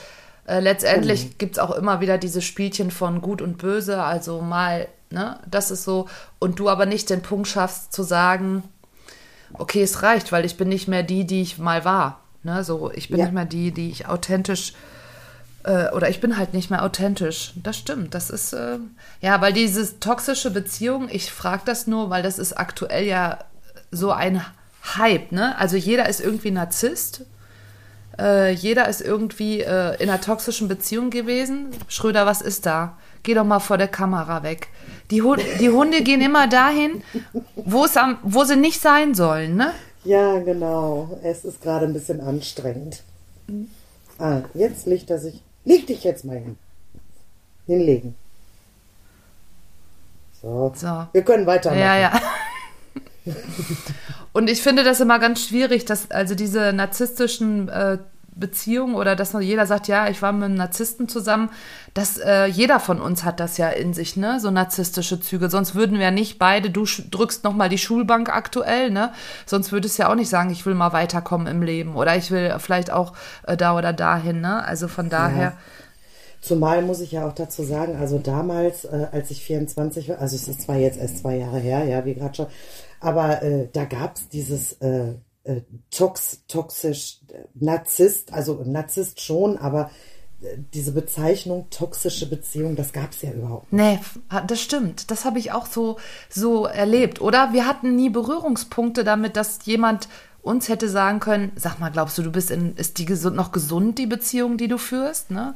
äh, 0.47 0.59
letztendlich 0.59 1.39
gibt's 1.39 1.57
auch 1.57 1.71
immer 1.71 1.99
wieder 1.99 2.19
diese 2.19 2.43
Spielchen 2.43 2.91
von 2.91 3.21
gut 3.21 3.41
und 3.41 3.57
böse. 3.57 4.03
Also 4.03 4.41
mal, 4.41 4.87
ne, 5.11 5.39
das 5.49 5.71
ist 5.71 5.83
so. 5.83 6.07
Und 6.39 6.59
du 6.59 6.69
aber 6.69 6.85
nicht 6.85 7.09
den 7.09 7.21
Punkt 7.21 7.47
schaffst 7.47 7.93
zu 7.93 8.03
sagen, 8.03 8.63
okay, 9.53 9.81
es 9.83 10.03
reicht, 10.03 10.31
weil 10.31 10.45
ich 10.45 10.57
bin 10.57 10.69
nicht 10.69 10.87
mehr 10.87 11.03
die, 11.03 11.25
die 11.25 11.41
ich 11.41 11.57
mal 11.57 11.85
war. 11.85 12.19
Ne, 12.43 12.63
so, 12.63 12.91
ich 12.91 13.09
bin 13.09 13.17
Ja. 13.19 13.25
nicht 13.25 13.33
mehr 13.33 13.45
die, 13.45 13.71
die 13.71 13.89
ich 13.89 14.07
authentisch 14.07 14.73
äh, 15.63 15.89
oder 15.91 16.09
ich 16.09 16.21
bin 16.21 16.37
halt 16.37 16.53
nicht 16.53 16.69
mehr 16.69 16.83
authentisch. 16.83 17.53
Das 17.55 17.77
stimmt. 17.77 18.13
Das 18.13 18.29
ist, 18.29 18.53
äh, 18.53 18.77
ja, 19.21 19.41
weil 19.41 19.51
diese 19.53 19.99
toxische 19.99 20.51
Beziehung, 20.51 21.09
ich 21.09 21.31
frage 21.31 21.63
das 21.65 21.87
nur, 21.87 22.09
weil 22.11 22.21
das 22.21 22.37
ist 22.37 22.53
aktuell 22.53 23.05
ja 23.05 23.39
so 23.91 24.11
ein 24.11 24.41
Hype, 24.97 25.31
ne? 25.31 25.57
Also 25.57 25.77
jeder 25.77 26.07
ist 26.07 26.21
irgendwie 26.21 26.51
Narzisst. 26.51 27.21
Äh, 28.19 28.51
jeder 28.51 28.87
ist 28.87 29.01
irgendwie 29.01 29.61
äh, 29.61 29.95
in 30.01 30.09
einer 30.09 30.21
toxischen 30.21 30.67
Beziehung 30.67 31.09
gewesen. 31.09 31.67
Schröder, 31.87 32.25
was 32.27 32.41
ist 32.41 32.65
da? 32.67 32.97
Geh 33.25 33.33
doch 33.33 33.43
mal 33.43 33.59
vor 33.59 33.79
der 33.79 33.87
Kamera 33.87 34.43
weg. 34.43 34.67
Die, 35.09 35.23
Hu 35.23 35.35
die 35.35 35.69
Hunde 35.71 36.03
gehen 36.03 36.21
immer 36.21 36.47
dahin, 36.47 37.01
wo 37.55 37.85
es 37.85 37.97
am, 37.97 38.19
wo 38.21 38.43
sie 38.43 38.55
nicht 38.55 38.79
sein 38.79 39.15
sollen, 39.15 39.55
ne? 39.55 39.73
Ja, 40.03 40.37
genau. 40.39 41.19
Es 41.23 41.43
ist 41.43 41.59
gerade 41.61 41.87
ein 41.87 41.93
bisschen 41.93 42.21
anstrengend. 42.21 43.01
Ah, 44.19 44.41
jetzt 44.53 44.85
legt 44.85 45.09
er 45.09 45.17
sich. 45.17 45.41
Leg 45.63 45.87
dich 45.87 46.03
jetzt 46.03 46.23
mal 46.23 46.37
hin. 46.37 46.57
Hinlegen. 47.65 48.13
So. 50.39 50.71
So. 50.75 51.07
Wir 51.11 51.23
können 51.23 51.47
weitermachen. 51.47 51.81
Ja, 51.81 51.97
ja. 51.97 52.21
Und 54.33 54.51
ich 54.51 54.61
finde 54.61 54.83
das 54.83 54.99
immer 54.99 55.17
ganz 55.17 55.47
schwierig, 55.47 55.85
dass 55.85 56.11
also 56.11 56.35
diese 56.35 56.73
narzisstischen 56.73 57.69
äh, 57.69 57.97
Beziehungen 58.35 58.95
oder 58.95 59.15
dass 59.15 59.33
jeder 59.33 59.65
sagt, 59.65 59.87
ja, 59.87 60.09
ich 60.09 60.21
war 60.21 60.33
mit 60.33 60.43
einem 60.43 60.55
Narzissten 60.55 61.07
zusammen, 61.07 61.49
dass 61.93 62.17
äh, 62.17 62.45
jeder 62.45 62.79
von 62.79 62.99
uns 62.99 63.23
hat 63.23 63.39
das 63.39 63.57
ja 63.57 63.69
in 63.69 63.93
sich, 63.93 64.17
ne, 64.17 64.39
so 64.39 64.51
narzisstische 64.51 65.19
Züge. 65.19 65.49
Sonst 65.49 65.73
würden 65.73 65.99
wir 65.99 66.11
nicht 66.11 66.37
beide, 66.37 66.69
du 66.69 66.85
drückst 66.85 67.43
nochmal 67.43 67.69
die 67.69 67.77
Schulbank 67.77 68.29
aktuell, 68.29 68.91
ne? 68.91 69.13
Sonst 69.45 69.71
würdest 69.71 69.97
du 69.97 70.03
ja 70.03 70.09
auch 70.09 70.15
nicht 70.15 70.29
sagen, 70.29 70.49
ich 70.49 70.65
will 70.65 70.75
mal 70.75 70.91
weiterkommen 70.91 71.47
im 71.47 71.61
Leben 71.61 71.95
oder 71.95 72.15
ich 72.15 72.29
will 72.31 72.53
vielleicht 72.59 72.91
auch 72.91 73.13
äh, 73.47 73.55
da 73.55 73.77
oder 73.77 73.93
dahin, 73.93 74.41
ne? 74.41 74.63
Also 74.65 74.87
von 74.87 75.09
daher. 75.09 75.53
Zumal 76.41 76.83
muss 76.83 76.99
ich 76.99 77.13
ja 77.13 77.27
auch 77.27 77.33
dazu 77.33 77.63
sagen, 77.63 77.95
also 77.95 78.19
damals, 78.19 78.85
äh, 78.85 79.07
als 79.11 79.31
ich 79.31 79.43
24 79.43 80.09
war, 80.09 80.19
also 80.19 80.35
es 80.35 80.47
ist 80.47 80.61
zwar 80.61 80.75
jetzt 80.75 80.99
erst 80.99 81.19
zwei 81.19 81.37
Jahre 81.37 81.57
her, 81.57 81.85
ja, 81.85 82.05
wie 82.05 82.13
gerade 82.13 82.35
schon, 82.35 82.47
aber 82.99 83.41
äh, 83.41 83.67
da 83.73 83.85
gab 83.85 84.17
es 84.17 84.29
dieses 84.29 84.73
äh, 84.73 85.15
äh, 85.45 85.61
tox, 85.89 86.41
toxisch, 86.47 87.19
äh, 87.29 87.39
Narzisst, 87.55 88.33
also 88.33 88.61
Narzisst 88.65 89.21
schon, 89.21 89.57
aber 89.57 89.89
äh, 90.41 90.57
diese 90.73 90.91
Bezeichnung 90.91 91.67
toxische 91.69 92.27
Beziehung, 92.29 92.75
das 92.75 92.91
gab 92.93 93.11
es 93.11 93.21
ja 93.21 93.31
überhaupt 93.31 93.71
nicht. 93.71 93.81
Nee, 93.81 93.93
f- 93.95 94.19
das 94.47 94.59
stimmt. 94.59 95.09
Das 95.09 95.23
habe 95.23 95.39
ich 95.39 95.51
auch 95.53 95.65
so, 95.65 95.97
so 96.29 96.65
erlebt, 96.65 97.21
oder? 97.21 97.53
Wir 97.53 97.65
hatten 97.65 97.95
nie 97.95 98.09
Berührungspunkte 98.09 99.03
damit, 99.03 99.37
dass 99.37 99.65
jemand 99.65 100.09
uns 100.41 100.69
hätte 100.69 100.89
sagen 100.89 101.19
können, 101.19 101.51
sag 101.55 101.79
mal, 101.79 101.89
glaubst 101.91 102.17
du, 102.17 102.21
du 102.21 102.31
bist 102.31 102.51
in, 102.51 102.75
ist 102.75 102.99
die 102.99 103.05
gesund, 103.05 103.35
noch 103.35 103.51
gesund, 103.51 103.97
die 103.97 104.05
Beziehung, 104.05 104.57
die 104.57 104.67
du 104.67 104.77
führst? 104.77 105.31
Ne? 105.31 105.55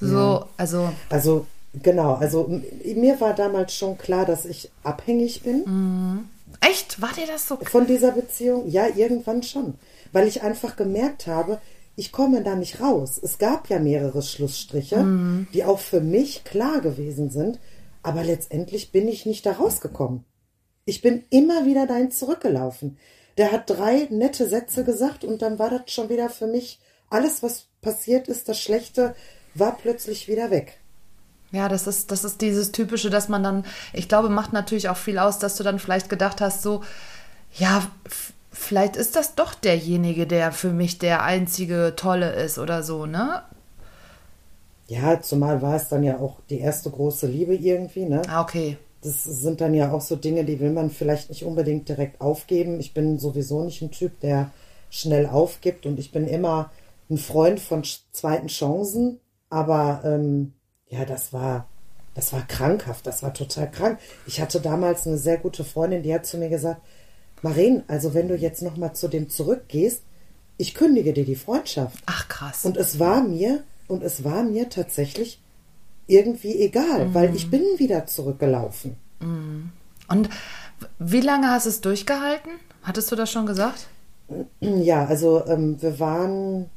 So, 0.00 0.16
ja. 0.16 0.46
also. 0.56 0.92
Also, 1.10 1.46
genau, 1.74 2.14
also 2.14 2.48
mir 2.96 3.20
war 3.20 3.34
damals 3.34 3.74
schon 3.74 3.96
klar, 3.98 4.24
dass 4.26 4.44
ich 4.44 4.70
abhängig 4.82 5.42
bin. 5.42 5.64
Mhm. 5.64 6.28
Echt? 6.68 7.00
War 7.00 7.12
dir 7.12 7.26
das 7.26 7.48
so? 7.48 7.56
Von 7.56 7.86
dieser 7.86 8.12
Beziehung? 8.12 8.68
Ja, 8.68 8.88
irgendwann 8.88 9.42
schon. 9.42 9.74
Weil 10.12 10.26
ich 10.26 10.42
einfach 10.42 10.76
gemerkt 10.76 11.26
habe, 11.26 11.60
ich 11.96 12.12
komme 12.12 12.42
da 12.42 12.54
nicht 12.54 12.80
raus. 12.80 13.18
Es 13.22 13.38
gab 13.38 13.68
ja 13.68 13.78
mehrere 13.78 14.22
Schlussstriche, 14.22 14.98
mhm. 14.98 15.48
die 15.54 15.64
auch 15.64 15.78
für 15.78 16.00
mich 16.00 16.44
klar 16.44 16.80
gewesen 16.80 17.30
sind, 17.30 17.58
aber 18.02 18.22
letztendlich 18.22 18.92
bin 18.92 19.08
ich 19.08 19.26
nicht 19.26 19.46
da 19.46 19.52
rausgekommen. 19.52 20.24
Ich 20.84 21.02
bin 21.02 21.24
immer 21.30 21.66
wieder 21.66 21.86
dahin 21.86 22.10
zurückgelaufen. 22.10 22.98
Der 23.38 23.52
hat 23.52 23.68
drei 23.68 24.06
nette 24.10 24.48
Sätze 24.48 24.84
gesagt 24.84 25.24
und 25.24 25.42
dann 25.42 25.58
war 25.58 25.70
das 25.70 25.90
schon 25.92 26.08
wieder 26.08 26.30
für 26.30 26.46
mich 26.46 26.80
alles, 27.10 27.42
was 27.42 27.66
passiert 27.80 28.28
ist, 28.28 28.48
das 28.48 28.60
Schlechte, 28.60 29.14
war 29.54 29.76
plötzlich 29.76 30.28
wieder 30.28 30.50
weg. 30.50 30.78
Ja, 31.52 31.68
das 31.68 31.86
ist, 31.86 32.10
das 32.10 32.24
ist 32.24 32.40
dieses 32.40 32.72
Typische, 32.72 33.08
dass 33.10 33.28
man 33.28 33.42
dann, 33.42 33.64
ich 33.92 34.08
glaube, 34.08 34.28
macht 34.28 34.52
natürlich 34.52 34.88
auch 34.88 34.96
viel 34.96 35.18
aus, 35.18 35.38
dass 35.38 35.56
du 35.56 35.62
dann 35.62 35.78
vielleicht 35.78 36.08
gedacht 36.08 36.40
hast, 36.40 36.62
so, 36.62 36.82
ja, 37.54 37.82
vielleicht 38.50 38.96
ist 38.96 39.16
das 39.16 39.34
doch 39.34 39.54
derjenige, 39.54 40.26
der 40.26 40.52
für 40.52 40.72
mich 40.72 40.98
der 40.98 41.22
einzige 41.22 41.94
Tolle 41.96 42.32
ist 42.32 42.58
oder 42.58 42.82
so, 42.82 43.06
ne? 43.06 43.42
Ja, 44.88 45.20
zumal 45.20 45.62
war 45.62 45.76
es 45.76 45.88
dann 45.88 46.02
ja 46.02 46.18
auch 46.18 46.36
die 46.48 46.60
erste 46.60 46.90
große 46.90 47.26
Liebe 47.26 47.54
irgendwie, 47.54 48.04
ne? 48.04 48.22
Ah, 48.28 48.42
okay. 48.42 48.76
Das 49.02 49.24
sind 49.24 49.60
dann 49.60 49.74
ja 49.74 49.92
auch 49.92 50.00
so 50.00 50.16
Dinge, 50.16 50.44
die 50.44 50.58
will 50.58 50.70
man 50.70 50.90
vielleicht 50.90 51.28
nicht 51.28 51.44
unbedingt 51.44 51.88
direkt 51.88 52.20
aufgeben. 52.20 52.80
Ich 52.80 52.94
bin 52.94 53.18
sowieso 53.18 53.62
nicht 53.64 53.82
ein 53.82 53.90
Typ, 53.90 54.18
der 54.20 54.50
schnell 54.90 55.26
aufgibt 55.26 55.86
und 55.86 55.98
ich 55.98 56.12
bin 56.12 56.26
immer 56.26 56.70
ein 57.10 57.18
Freund 57.18 57.60
von 57.60 57.82
zweiten 58.12 58.48
Chancen, 58.48 59.20
aber 59.48 60.02
ähm, 60.04 60.52
ja, 60.88 61.04
das 61.04 61.32
war, 61.32 61.66
das 62.14 62.32
war 62.32 62.46
krankhaft, 62.46 63.06
das 63.06 63.22
war 63.22 63.34
total 63.34 63.70
krank. 63.70 63.98
Ich 64.26 64.40
hatte 64.40 64.60
damals 64.60 65.06
eine 65.06 65.18
sehr 65.18 65.38
gute 65.38 65.64
Freundin, 65.64 66.02
die 66.02 66.14
hat 66.14 66.26
zu 66.26 66.38
mir 66.38 66.48
gesagt, 66.48 66.80
Maren, 67.42 67.82
also 67.88 68.14
wenn 68.14 68.28
du 68.28 68.36
jetzt 68.36 68.62
nochmal 68.62 68.94
zu 68.94 69.08
dem 69.08 69.28
zurückgehst, 69.28 70.02
ich 70.58 70.74
kündige 70.74 71.12
dir 71.12 71.24
die 71.24 71.36
Freundschaft. 71.36 72.02
Ach 72.06 72.28
krass. 72.28 72.64
Und 72.64 72.76
es 72.76 72.98
war 72.98 73.22
mir, 73.22 73.62
und 73.88 74.02
es 74.02 74.24
war 74.24 74.42
mir 74.42 74.68
tatsächlich 74.68 75.40
irgendwie 76.06 76.60
egal, 76.60 77.08
mhm. 77.08 77.14
weil 77.14 77.34
ich 77.34 77.50
bin 77.50 77.62
wieder 77.76 78.06
zurückgelaufen. 78.06 78.96
Mhm. 79.20 79.70
Und 80.08 80.30
wie 80.98 81.20
lange 81.20 81.50
hast 81.50 81.66
du 81.66 81.70
es 81.70 81.80
durchgehalten? 81.80 82.50
Hattest 82.82 83.10
du 83.10 83.16
das 83.16 83.30
schon 83.30 83.46
gesagt? 83.46 83.88
Ja, 84.60 85.06
also 85.06 85.44
ähm, 85.46 85.80
wir 85.80 85.98
waren 86.00 86.70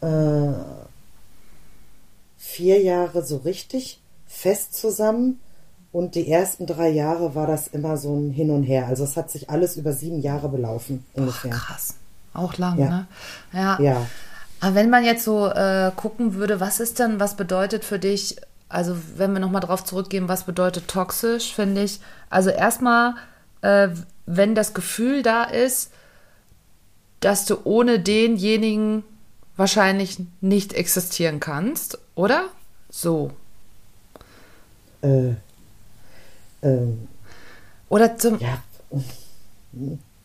äh, 0.00 0.52
vier 2.38 2.80
Jahre 2.80 3.22
so 3.22 3.38
richtig 3.38 4.00
fest 4.26 4.74
zusammen 4.74 5.40
und 5.92 6.14
die 6.14 6.30
ersten 6.30 6.66
drei 6.66 6.88
Jahre 6.88 7.34
war 7.34 7.46
das 7.46 7.66
immer 7.68 7.96
so 7.96 8.14
ein 8.14 8.30
Hin 8.30 8.50
und 8.50 8.62
Her. 8.62 8.86
Also 8.86 9.04
es 9.04 9.16
hat 9.16 9.30
sich 9.30 9.50
alles 9.50 9.76
über 9.76 9.92
sieben 9.92 10.20
Jahre 10.20 10.48
belaufen 10.48 11.04
ungefähr. 11.14 11.52
Ach, 11.54 11.66
krass. 11.66 11.94
Auch 12.34 12.56
lang, 12.56 12.78
ja. 12.78 12.88
ne? 12.88 13.06
Ja. 13.52 13.80
ja. 13.80 14.06
Aber 14.60 14.74
wenn 14.74 14.90
man 14.90 15.04
jetzt 15.04 15.24
so 15.24 15.46
äh, 15.48 15.90
gucken 15.96 16.34
würde, 16.34 16.60
was 16.60 16.80
ist 16.80 16.98
denn, 16.98 17.20
was 17.20 17.36
bedeutet 17.36 17.84
für 17.84 17.98
dich, 17.98 18.36
also 18.68 18.96
wenn 19.16 19.32
wir 19.32 19.40
nochmal 19.40 19.62
drauf 19.62 19.84
zurückgehen, 19.84 20.28
was 20.28 20.44
bedeutet 20.44 20.88
toxisch, 20.88 21.54
finde 21.54 21.82
ich. 21.82 22.00
Also 22.28 22.50
erstmal, 22.50 23.14
äh, 23.62 23.88
wenn 24.26 24.54
das 24.54 24.74
Gefühl 24.74 25.22
da 25.22 25.44
ist, 25.44 25.90
dass 27.20 27.46
du 27.46 27.58
ohne 27.64 27.98
denjenigen 27.98 29.04
wahrscheinlich 29.58 30.18
nicht 30.40 30.72
existieren 30.72 31.40
kannst, 31.40 31.98
oder? 32.14 32.48
So. 32.88 33.32
Äh, 35.02 35.34
ähm, 36.62 37.08
oder 37.88 38.16
zum. 38.16 38.38
Ja. 38.38 38.62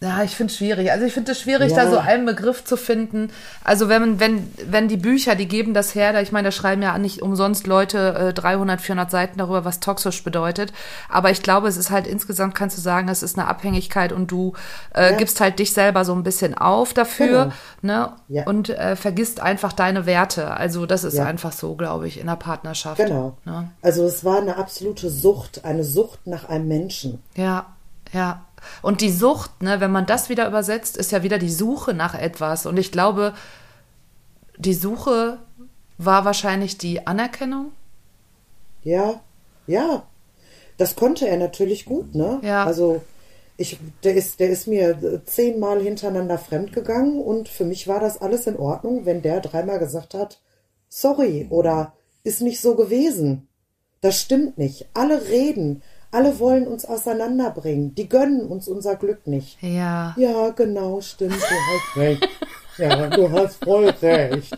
Ja, 0.03 0.21
ich 0.21 0.35
finde 0.35 0.51
es 0.51 0.57
schwierig. 0.57 0.91
Also 0.91 1.05
ich 1.05 1.13
finde 1.13 1.31
es 1.31 1.39
schwierig, 1.39 1.71
ja. 1.71 1.85
da 1.85 1.89
so 1.89 1.97
einen 1.97 2.25
Begriff 2.25 2.65
zu 2.65 2.75
finden. 2.75 3.31
Also 3.63 3.87
wenn, 3.87 4.19
wenn, 4.19 4.51
wenn 4.67 4.89
die 4.89 4.97
Bücher, 4.97 5.35
die 5.35 5.47
geben 5.47 5.73
das 5.73 5.95
her, 5.95 6.21
ich 6.21 6.33
meine, 6.33 6.49
da 6.49 6.51
schreiben 6.51 6.81
ja 6.81 6.97
nicht 6.97 7.21
umsonst 7.21 7.67
Leute 7.67 8.31
äh, 8.31 8.33
300, 8.33 8.81
400 8.81 9.09
Seiten 9.09 9.37
darüber, 9.37 9.63
was 9.63 9.79
toxisch 9.79 10.21
bedeutet. 10.25 10.73
Aber 11.07 11.31
ich 11.31 11.41
glaube, 11.41 11.69
es 11.69 11.77
ist 11.77 11.89
halt 11.89 12.05
insgesamt, 12.05 12.53
kannst 12.53 12.77
du 12.77 12.81
sagen, 12.81 13.07
es 13.07 13.23
ist 13.23 13.39
eine 13.39 13.47
Abhängigkeit 13.47 14.11
und 14.11 14.29
du 14.29 14.51
äh, 14.93 15.11
ja. 15.11 15.17
gibst 15.17 15.39
halt 15.39 15.57
dich 15.59 15.71
selber 15.71 16.03
so 16.03 16.13
ein 16.13 16.23
bisschen 16.23 16.53
auf 16.53 16.93
dafür 16.93 17.53
genau. 17.81 17.99
ne? 17.99 18.13
Ja. 18.27 18.43
und 18.43 18.69
äh, 18.71 18.97
vergisst 18.97 19.39
einfach 19.39 19.71
deine 19.71 20.05
Werte. 20.05 20.51
Also 20.51 20.85
das 20.85 21.05
ist 21.05 21.17
einfach 21.17 21.53
so, 21.53 21.75
glaube 21.75 22.09
ich, 22.09 22.19
in 22.19 22.27
der 22.27 22.35
Partnerschaft. 22.35 22.97
Genau. 22.97 23.37
Ne? 23.45 23.69
Also 23.81 24.05
es 24.05 24.25
war 24.25 24.39
eine 24.39 24.57
absolute 24.57 25.09
Sucht, 25.09 25.63
eine 25.63 25.85
Sucht 25.85 26.27
nach 26.27 26.49
einem 26.49 26.67
Menschen. 26.67 27.23
Ja, 27.37 27.67
ja. 28.11 28.41
Und 28.81 29.01
die 29.01 29.11
Sucht, 29.11 29.61
ne, 29.61 29.79
wenn 29.79 29.91
man 29.91 30.05
das 30.05 30.29
wieder 30.29 30.47
übersetzt, 30.47 30.97
ist 30.97 31.11
ja 31.11 31.23
wieder 31.23 31.37
die 31.37 31.51
Suche 31.51 31.93
nach 31.93 32.15
etwas. 32.15 32.65
Und 32.65 32.77
ich 32.77 32.91
glaube, 32.91 33.33
die 34.57 34.73
Suche 34.73 35.39
war 35.97 36.25
wahrscheinlich 36.25 36.77
die 36.77 37.05
Anerkennung. 37.07 37.71
Ja, 38.83 39.21
ja. 39.67 40.03
Das 40.77 40.95
konnte 40.95 41.27
er 41.27 41.37
natürlich 41.37 41.85
gut, 41.85 42.15
ne? 42.15 42.39
Ja. 42.41 42.65
Also 42.65 43.01
ich, 43.57 43.79
der 44.03 44.15
ist, 44.15 44.39
der 44.39 44.49
ist 44.49 44.67
mir 44.67 45.21
zehnmal 45.25 45.81
hintereinander 45.81 46.37
fremdgegangen 46.37 47.21
und 47.21 47.47
für 47.47 47.65
mich 47.65 47.87
war 47.87 47.99
das 47.99 48.21
alles 48.21 48.47
in 48.47 48.57
Ordnung, 48.57 49.05
wenn 49.05 49.21
der 49.21 49.39
dreimal 49.41 49.79
gesagt 49.79 50.13
hat, 50.13 50.41
sorry 50.89 51.47
oder 51.49 51.93
ist 52.23 52.41
nicht 52.41 52.59
so 52.59 52.75
gewesen. 52.75 53.47
Das 54.01 54.19
stimmt 54.19 54.57
nicht. 54.57 54.87
Alle 54.93 55.27
reden, 55.29 55.81
alle 56.13 56.39
wollen 56.39 56.67
uns 56.67 56.85
auseinanderbringen. 56.85 57.95
Die 57.95 58.07
gönnen 58.07 58.45
uns 58.45 58.67
unser 58.67 58.95
Glück 58.95 59.25
nicht. 59.27 59.57
Ja. 59.61 60.13
Ja, 60.17 60.49
genau, 60.49 61.01
stimmt. 61.01 61.33
Du 61.33 61.41
hast 61.41 61.95
recht. 61.97 62.29
Ja, 62.77 63.07
du 63.07 63.31
hast 63.31 63.63
voll 63.63 63.89
recht. 64.01 64.57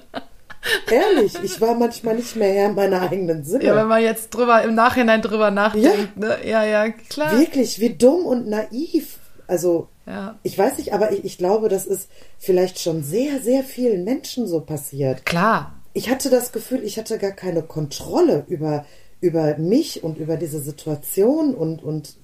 Ehrlich, 0.89 1.33
ich 1.43 1.61
war 1.61 1.75
manchmal 1.75 2.15
nicht 2.15 2.35
mehr 2.35 2.53
Herr 2.53 2.69
meiner 2.69 3.01
eigenen 3.01 3.43
Sinne. 3.43 3.65
Ja, 3.65 3.75
wenn 3.75 3.87
man 3.87 4.01
jetzt 4.01 4.31
drüber 4.31 4.63
im 4.63 4.75
Nachhinein 4.75 5.21
drüber 5.21 5.51
nachdenkt, 5.51 6.09
ja. 6.15 6.27
ne? 6.27 6.37
Ja, 6.43 6.63
ja, 6.63 6.89
klar. 6.89 7.37
Wirklich, 7.37 7.79
wie 7.79 7.95
dumm 7.95 8.25
und 8.25 8.47
naiv. 8.47 9.19
Also, 9.47 9.89
ja. 10.07 10.35
ich 10.43 10.57
weiß 10.57 10.79
nicht, 10.79 10.93
aber 10.93 11.11
ich, 11.11 11.23
ich 11.23 11.37
glaube, 11.37 11.69
das 11.69 11.85
ist 11.85 12.09
vielleicht 12.39 12.79
schon 12.79 13.03
sehr, 13.03 13.39
sehr 13.41 13.63
vielen 13.63 14.03
Menschen 14.03 14.47
so 14.47 14.61
passiert. 14.61 15.25
Klar. 15.25 15.75
Ich 15.93 16.09
hatte 16.09 16.29
das 16.29 16.51
Gefühl, 16.51 16.83
ich 16.83 16.97
hatte 16.97 17.19
gar 17.19 17.31
keine 17.31 17.61
Kontrolle 17.61 18.43
über 18.47 18.85
über 19.21 19.57
mich 19.57 20.03
und 20.03 20.17
über 20.17 20.37
diese 20.37 20.59
Situation 20.59 21.55
und, 21.55 21.83
und 21.83 22.15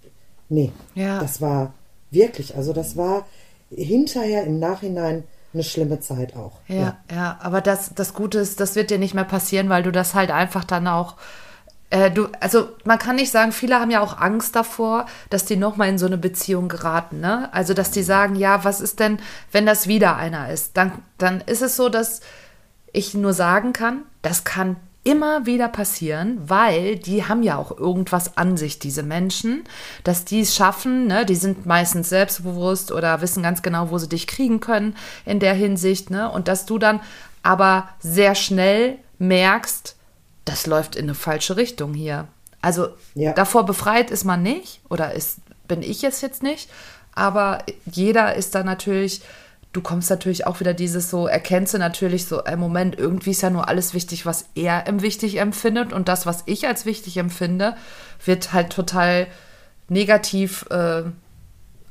nee, 0.50 0.72
ja. 0.96 1.20
das 1.20 1.42
war 1.42 1.74
wirklich, 2.10 2.56
also 2.56 2.74
das 2.74 2.98
war 2.98 3.26
hinterher 3.70 4.44
im 4.44 4.60
Nachhinein 4.60 5.24
eine 5.54 5.64
schlimme 5.64 6.00
Zeit 6.00 6.36
auch. 6.36 6.60
Ja, 6.68 6.76
ja, 6.76 6.98
ja, 7.12 7.40
aber 7.42 7.62
das, 7.62 7.94
das 7.96 8.14
Gute 8.14 8.40
ist, 8.40 8.60
das 8.60 8.76
wird 8.76 8.90
dir 8.90 9.00
nicht 9.00 9.14
mehr 9.14 9.24
passieren, 9.24 9.70
weil 9.70 9.84
du 9.84 9.92
das 9.92 10.14
halt 10.14 10.32
einfach 10.32 10.64
dann 10.64 10.88
auch 10.88 11.18
äh, 11.92 12.10
du, 12.10 12.30
also 12.40 12.70
man 12.86 12.98
kann 12.98 13.18
nicht 13.18 13.32
sagen, 13.32 13.52
viele 13.52 13.80
haben 13.80 13.92
ja 13.92 14.00
auch 14.00 14.18
Angst 14.18 14.56
davor, 14.56 15.06
dass 15.30 15.46
die 15.46 15.58
nochmal 15.58 15.90
in 15.90 15.98
so 15.98 16.06
eine 16.06 16.18
Beziehung 16.18 16.70
geraten, 16.70 17.20
ne? 17.20 17.54
Also, 17.54 17.74
dass 17.74 17.92
die 17.92 18.02
sagen, 18.02 18.36
ja, 18.36 18.64
was 18.64 18.80
ist 18.80 19.00
denn, 19.00 19.20
wenn 19.52 19.66
das 19.66 19.88
wieder 19.88 20.16
einer 20.16 20.50
ist? 20.50 20.78
Dann, 20.78 20.94
dann 21.18 21.42
ist 21.42 21.62
es 21.62 21.76
so, 21.76 21.90
dass 21.90 22.22
ich 22.94 23.14
nur 23.14 23.34
sagen 23.34 23.74
kann, 23.74 24.04
das 24.22 24.46
kann 24.46 24.78
immer 25.04 25.48
wieder 25.48 25.68
passieren, 25.68 26.38
weil 26.48 26.96
die 26.96 27.26
haben 27.26 27.42
ja 27.42 27.58
auch 27.58 27.76
irgendwas 27.76 28.38
an 28.38 28.56
sich, 28.56 28.78
diese 28.78 29.02
Menschen, 29.02 29.64
dass 30.04 30.26
die 30.26 30.42
es 30.42 30.56
schaffen, 30.56 31.08
ne? 31.08 31.26
die 31.26 31.36
sind 31.36 31.66
meistens 31.66 32.10
selbstbewusst 32.10 32.92
oder 32.92 33.22
wissen 33.22 33.42
ganz 33.42 33.64
genau, 33.64 33.90
wo 33.90 33.98
sie 33.98 34.10
dich 34.10 34.28
kriegen 34.28 34.60
können 34.60 34.96
in 35.26 35.40
der 35.40 35.56
Hinsicht, 35.56 36.12
ne? 36.12 36.30
Und 36.30 36.48
dass 36.48 36.66
du 36.68 36.78
dann 36.78 37.02
aber 37.42 37.90
sehr 38.00 38.36
schnell 38.36 39.00
merkst, 39.18 39.96
das 40.46 40.68
läuft 40.68 40.96
in 40.96 41.06
eine 41.06 41.16
falsche 41.16 41.58
Richtung 41.58 41.94
hier. 41.96 42.28
Also 42.62 42.90
ja. 43.16 43.34
davor 43.34 43.66
befreit 43.66 44.12
ist 44.12 44.24
man 44.24 44.44
nicht 44.44 44.82
oder 44.90 45.14
ist, 45.14 45.40
bin 45.68 45.82
ich 45.82 46.04
jetzt 46.04 46.22
jetzt 46.22 46.44
nicht, 46.44 46.70
aber 47.16 47.64
jeder 47.86 48.36
ist 48.36 48.54
da 48.54 48.64
natürlich 48.64 49.22
du 49.74 49.82
kommst 49.82 50.10
natürlich 50.10 50.48
auch 50.48 50.60
wieder 50.60 50.74
dieses 50.74 51.10
so, 51.10 51.28
erkennst 51.28 51.74
du 51.74 51.78
natürlich 51.78 52.26
so, 52.26 52.44
im 52.44 52.60
Moment, 52.60 52.98
irgendwie 52.98 53.32
ist 53.32 53.42
ja 53.42 53.50
nur 53.50 53.68
alles 53.68 53.94
wichtig, 53.94 54.26
was 54.26 54.46
er 54.56 54.84
wichtig 55.02 55.38
empfindet 55.38 55.94
und 55.94 56.08
das, 56.08 56.26
was 56.26 56.44
ich 56.46 56.68
als 56.68 56.86
wichtig 56.86 57.18
empfinde, 57.18 57.76
wird 58.26 58.54
halt 58.54 58.72
total 58.72 59.28
negativ 59.88 60.66
äh, 60.70 61.04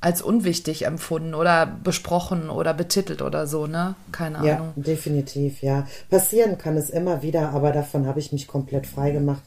als 0.00 0.22
unwichtig 0.22 0.86
empfunden 0.86 1.34
oder 1.34 1.66
besprochen 1.66 2.48
oder 2.48 2.72
betitelt 2.72 3.20
oder 3.20 3.46
so, 3.46 3.66
ne? 3.66 3.94
Keine 4.12 4.38
Ahnung. 4.38 4.72
Ja, 4.76 4.82
definitiv, 4.82 5.62
ja. 5.62 5.86
Passieren 6.08 6.56
kann 6.56 6.76
es 6.76 6.88
immer 6.88 7.22
wieder, 7.22 7.50
aber 7.50 7.72
davon 7.72 8.06
habe 8.06 8.18
ich 8.18 8.32
mich 8.32 8.46
komplett 8.46 8.86
frei 8.86 9.10
gemacht. 9.10 9.42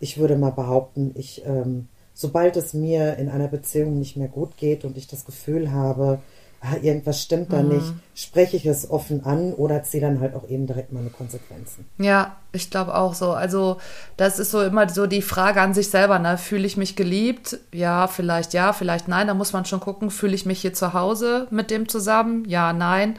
Ich 0.00 0.18
würde 0.18 0.36
mal 0.36 0.50
behaupten, 0.50 1.12
ich, 1.14 1.46
ähm, 1.46 1.86
sobald 2.14 2.56
es 2.56 2.74
mir 2.74 3.16
in 3.16 3.28
einer 3.28 3.46
Beziehung 3.46 3.98
nicht 4.00 4.16
mehr 4.16 4.26
gut 4.26 4.56
geht 4.56 4.84
und 4.84 4.96
ich 4.96 5.06
das 5.06 5.24
Gefühl 5.24 5.70
habe, 5.70 6.20
ah, 6.62 6.76
irgendwas 6.80 7.20
stimmt 7.20 7.52
da 7.52 7.62
nicht, 7.62 7.92
spreche 8.14 8.56
ich 8.56 8.66
es 8.66 8.88
offen 8.88 9.24
an 9.26 9.52
oder 9.52 9.82
ziehe 9.82 10.00
dann 10.00 10.20
halt 10.20 10.34
auch 10.34 10.48
eben 10.48 10.66
direkt 10.66 10.92
meine 10.92 11.10
Konsequenzen. 11.10 11.86
Ja, 11.98 12.36
ich 12.52 12.70
glaube 12.70 12.94
auch 12.94 13.14
so. 13.14 13.32
Also 13.32 13.78
das 14.16 14.38
ist 14.38 14.52
so 14.52 14.62
immer 14.62 14.88
so 14.88 15.06
die 15.06 15.22
Frage 15.22 15.60
an 15.60 15.74
sich 15.74 15.88
selber, 15.90 16.18
ne? 16.18 16.38
Fühle 16.38 16.66
ich 16.66 16.76
mich 16.76 16.94
geliebt? 16.96 17.58
Ja, 17.72 18.06
vielleicht 18.06 18.54
ja, 18.54 18.72
vielleicht 18.72 19.08
nein. 19.08 19.26
Da 19.26 19.34
muss 19.34 19.52
man 19.52 19.64
schon 19.64 19.80
gucken, 19.80 20.10
fühle 20.10 20.34
ich 20.34 20.46
mich 20.46 20.60
hier 20.60 20.72
zu 20.72 20.92
Hause 20.92 21.48
mit 21.50 21.70
dem 21.70 21.88
zusammen? 21.88 22.44
Ja, 22.46 22.72
nein. 22.72 23.18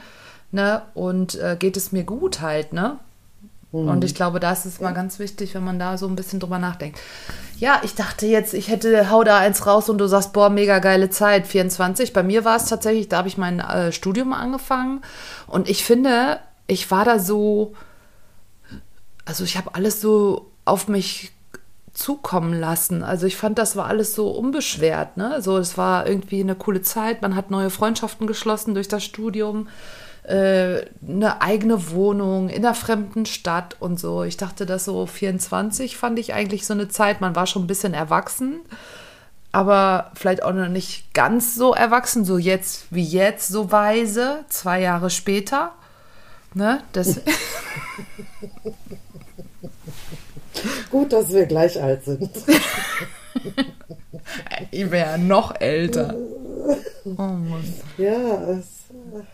Ne? 0.52 0.84
Und 0.94 1.36
äh, 1.36 1.58
geht 1.60 1.78
es 1.78 1.92
mir 1.92 2.04
gut 2.04 2.42
halt, 2.42 2.74
ne? 2.74 3.00
Und 3.74 4.04
ich 4.04 4.14
glaube, 4.14 4.40
das 4.40 4.68
ist 4.68 4.82
mal 4.82 4.94
ganz 4.94 5.18
wichtig, 5.18 5.56
wenn 5.56 5.64
man 5.64 5.80
da 5.80 5.98
so 5.98 6.08
ein 6.08 6.16
bisschen 6.16 6.40
drüber 6.40 6.60
nachdenkt. 6.60 7.00
Ja, 7.58 7.82
ich 7.84 7.96
dachte 7.96 8.28
jetzt, 8.28 8.54
ich 8.54 8.68
hätte, 8.68 9.10
hau 9.10 9.24
da 9.24 9.40
eins 9.40 9.66
raus 9.66 9.90
und 9.90 9.98
du 9.98 10.08
sagst, 10.08 10.32
boah, 10.32 10.52
mega 10.52 10.78
geile 10.78 11.10
Zeit, 11.10 11.48
24. 11.48 12.14
Bei 12.14 12.22
mir 12.22 12.46
war 12.46 12.56
es 12.56 12.66
tatsächlich, 12.66 13.10
da 13.10 13.18
habe 13.18 13.28
ich 13.28 13.38
mein 13.40 13.60
äh, 13.60 13.92
Studium 13.92 14.32
angefangen 14.32 15.02
und 15.48 15.68
ich 15.70 15.84
finde, 15.84 16.40
ich 16.68 16.92
war 16.92 17.04
da 17.04 17.18
so, 17.18 17.74
also 19.26 19.44
ich 19.44 19.58
habe 19.58 19.74
alles 19.74 20.00
so 20.00 20.52
auf 20.66 20.88
mich 20.88 21.32
zukommen 21.94 22.60
lassen. 22.60 23.02
Also 23.02 23.26
ich 23.26 23.38
fand, 23.38 23.58
das 23.58 23.76
war 23.76 23.88
alles 23.88 24.14
so 24.14 24.30
unbeschwert. 24.30 25.18
Ne? 25.18 25.42
So, 25.42 25.58
es 25.58 25.80
war 25.80 26.08
irgendwie 26.08 26.42
eine 26.42 26.56
coole 26.56 26.84
Zeit. 26.84 27.24
Man 27.24 27.36
hat 27.36 27.50
neue 27.50 27.72
Freundschaften 27.72 28.28
geschlossen 28.28 28.76
durch 28.76 28.88
das 28.88 29.04
Studium 29.04 29.68
äh, 30.24 30.86
eine 31.08 31.42
eigene 31.42 31.92
Wohnung 31.92 32.50
in 32.50 32.66
einer 32.66 32.76
fremden 32.76 33.26
Stadt 33.26 33.76
und 33.80 34.00
so. 34.00 34.24
Ich 34.24 34.38
dachte, 34.38 34.66
das 34.66 34.86
so 34.86 35.06
24 35.06 35.98
fand 35.98 36.18
ich 36.20 36.34
eigentlich 36.34 36.66
so 36.66 36.74
eine 36.74 36.88
Zeit. 36.88 37.22
Man 37.22 37.36
war 37.36 37.46
schon 37.48 37.64
ein 37.64 37.68
bisschen 37.68 37.94
erwachsen, 37.94 38.62
aber 39.52 40.12
vielleicht 40.16 40.44
auch 40.44 40.54
noch 40.54 40.70
nicht 40.70 41.14
ganz 41.14 41.56
so 41.56 41.74
erwachsen, 41.74 42.26
so 42.26 42.38
jetzt 42.38 42.86
wie 42.90 43.04
jetzt, 43.04 43.50
so 43.50 43.72
weise, 43.72 44.46
zwei 44.50 44.82
Jahre 44.82 45.10
später. 45.10 45.74
Ne? 46.54 46.82
Das 46.94 47.20
Gut, 50.90 51.12
dass 51.12 51.30
wir 51.30 51.46
gleich 51.46 51.82
alt 51.82 52.06
sind. 52.06 52.30
ich 54.72 54.90
wäre 54.92 55.18
noch 55.18 55.60
älter. 55.60 56.16
Oh 57.06 57.12
Mann. 57.18 57.74
Ja, 57.98 58.44
es 58.44 58.83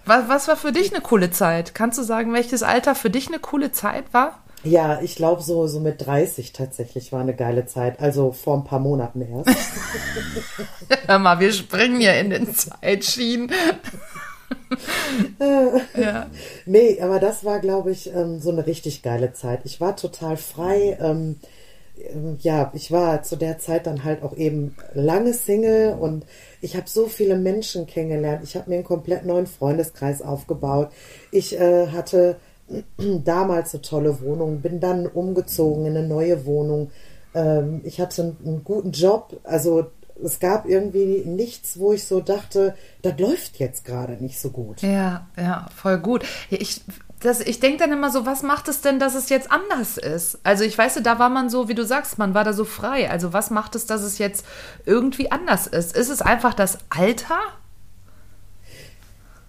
Was, 0.05 0.27
was 0.27 0.47
war 0.47 0.57
für 0.57 0.71
dich 0.71 0.93
eine 0.93 1.01
coole 1.01 1.31
Zeit? 1.31 1.73
Kannst 1.73 1.97
du 1.97 2.03
sagen, 2.03 2.33
welches 2.33 2.63
Alter 2.63 2.95
für 2.95 3.09
dich 3.09 3.27
eine 3.27 3.39
coole 3.39 3.71
Zeit 3.71 4.05
war? 4.11 4.39
Ja, 4.63 4.99
ich 5.01 5.15
glaube 5.15 5.41
so, 5.41 5.67
so 5.67 5.79
mit 5.79 6.05
30 6.05 6.51
tatsächlich 6.51 7.13
war 7.13 7.21
eine 7.21 7.33
geile 7.33 7.65
Zeit. 7.65 8.01
Also 8.01 8.33
vor 8.33 8.57
ein 8.57 8.65
paar 8.65 8.79
Monaten 8.79 9.21
erst. 9.21 9.49
Hör 11.07 11.19
mal, 11.19 11.39
wir 11.39 11.53
springen 11.53 12.01
ja 12.01 12.13
in 12.13 12.29
den 12.29 12.53
Zeitschienen. 12.53 13.51
ja. 15.95 16.27
Nee, 16.65 16.99
aber 17.01 17.19
das 17.19 17.45
war, 17.45 17.59
glaube 17.59 17.91
ich, 17.91 18.13
ähm, 18.13 18.39
so 18.39 18.51
eine 18.51 18.65
richtig 18.65 19.01
geile 19.01 19.33
Zeit. 19.33 19.61
Ich 19.63 19.79
war 19.79 19.95
total 19.95 20.35
frei. 20.37 20.97
Ähm, 21.99 22.37
ja, 22.41 22.71
ich 22.73 22.91
war 22.91 23.23
zu 23.23 23.35
der 23.35 23.59
Zeit 23.59 23.87
dann 23.87 24.03
halt 24.03 24.23
auch 24.23 24.35
eben 24.35 24.75
lange 24.93 25.33
Single 25.33 25.93
und 25.99 26.25
ich 26.61 26.75
habe 26.75 26.89
so 26.89 27.07
viele 27.07 27.37
Menschen 27.37 27.87
kennengelernt. 27.87 28.43
Ich 28.43 28.55
habe 28.55 28.69
mir 28.69 28.77
einen 28.77 28.85
komplett 28.85 29.25
neuen 29.25 29.47
Freundeskreis 29.47 30.21
aufgebaut. 30.21 30.91
Ich 31.31 31.59
äh, 31.59 31.87
hatte 31.87 32.37
damals 32.97 33.73
eine 33.73 33.81
tolle 33.81 34.21
Wohnung, 34.21 34.61
bin 34.61 34.79
dann 34.79 35.07
umgezogen 35.07 35.85
in 35.85 35.97
eine 35.97 36.07
neue 36.07 36.45
Wohnung. 36.45 36.91
Ähm, 37.33 37.81
ich 37.83 37.99
hatte 37.99 38.21
einen, 38.21 38.37
einen 38.45 38.63
guten 38.63 38.91
Job. 38.91 39.39
Also 39.43 39.87
es 40.23 40.39
gab 40.39 40.67
irgendwie 40.67 41.23
nichts, 41.25 41.79
wo 41.79 41.93
ich 41.93 42.05
so 42.05 42.19
dachte, 42.19 42.75
das 43.01 43.17
läuft 43.19 43.57
jetzt 43.59 43.85
gerade 43.85 44.13
nicht 44.21 44.39
so 44.39 44.49
gut. 44.49 44.81
Ja, 44.81 45.27
ja, 45.37 45.67
voll 45.75 45.99
gut. 45.99 46.25
Ich, 46.49 46.81
das, 47.21 47.41
ich 47.41 47.59
denke 47.59 47.79
dann 47.79 47.91
immer 47.91 48.11
so, 48.11 48.25
was 48.25 48.43
macht 48.43 48.67
es 48.69 48.81
denn, 48.81 48.97
dass 48.99 49.13
es 49.13 49.29
jetzt 49.29 49.51
anders 49.51 49.97
ist? 49.97 50.39
Also 50.43 50.63
ich 50.63 50.77
weiß, 50.77 50.99
da 51.03 51.19
war 51.19 51.29
man 51.29 51.49
so, 51.49 51.67
wie 51.67 51.75
du 51.75 51.85
sagst, 51.85 52.17
man 52.17 52.33
war 52.33 52.43
da 52.45 52.53
so 52.53 52.63
frei. 52.63 53.09
Also 53.09 53.33
was 53.33 53.49
macht 53.49 53.75
es, 53.75 53.85
dass 53.85 54.01
es 54.03 54.17
jetzt 54.19 54.45
irgendwie 54.85 55.31
anders 55.31 55.67
ist? 55.67 55.97
Ist 55.97 56.09
es 56.09 56.21
einfach 56.21 56.53
das 56.53 56.77
Alter? 56.89 57.39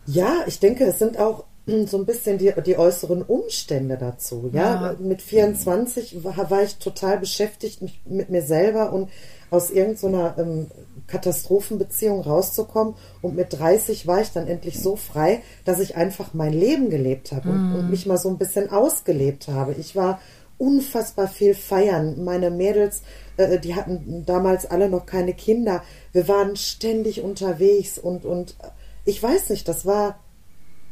Ja, 0.06 0.44
ich 0.46 0.58
denke, 0.58 0.84
es 0.84 0.98
sind 0.98 1.18
auch 1.18 1.44
so 1.86 1.98
ein 1.98 2.06
bisschen 2.06 2.38
die, 2.38 2.52
die 2.66 2.76
äußeren 2.76 3.22
Umstände 3.22 3.96
dazu. 3.96 4.50
Ja, 4.52 4.92
Ja. 4.92 4.96
mit 4.98 5.22
24 5.22 6.24
war, 6.24 6.50
war 6.50 6.62
ich 6.62 6.76
total 6.76 7.18
beschäftigt 7.18 7.80
mit 8.04 8.30
mir 8.30 8.42
selber 8.42 8.92
und 8.92 9.10
aus 9.50 9.70
irgendeiner 9.70 10.36
ähm, 10.38 10.70
Katastrophenbeziehung 11.10 12.20
rauszukommen. 12.22 12.94
Und 13.20 13.36
mit 13.36 13.58
30 13.58 14.06
war 14.06 14.20
ich 14.20 14.30
dann 14.30 14.46
endlich 14.46 14.80
so 14.80 14.96
frei, 14.96 15.42
dass 15.64 15.80
ich 15.80 15.96
einfach 15.96 16.32
mein 16.32 16.52
Leben 16.52 16.88
gelebt 16.88 17.32
habe 17.32 17.50
und, 17.50 17.74
und 17.74 17.90
mich 17.90 18.06
mal 18.06 18.16
so 18.16 18.28
ein 18.28 18.38
bisschen 18.38 18.70
ausgelebt 18.70 19.48
habe. 19.48 19.74
Ich 19.74 19.96
war 19.96 20.20
unfassbar 20.56 21.26
viel 21.26 21.54
feiern. 21.54 22.22
Meine 22.22 22.50
Mädels, 22.50 23.02
äh, 23.36 23.58
die 23.58 23.74
hatten 23.74 24.24
damals 24.26 24.66
alle 24.66 24.88
noch 24.88 25.06
keine 25.06 25.34
Kinder. 25.34 25.82
Wir 26.12 26.28
waren 26.28 26.54
ständig 26.56 27.22
unterwegs 27.22 27.98
und, 27.98 28.24
und 28.24 28.56
ich 29.04 29.22
weiß 29.22 29.48
nicht, 29.50 29.66
das 29.68 29.86
war, 29.86 30.20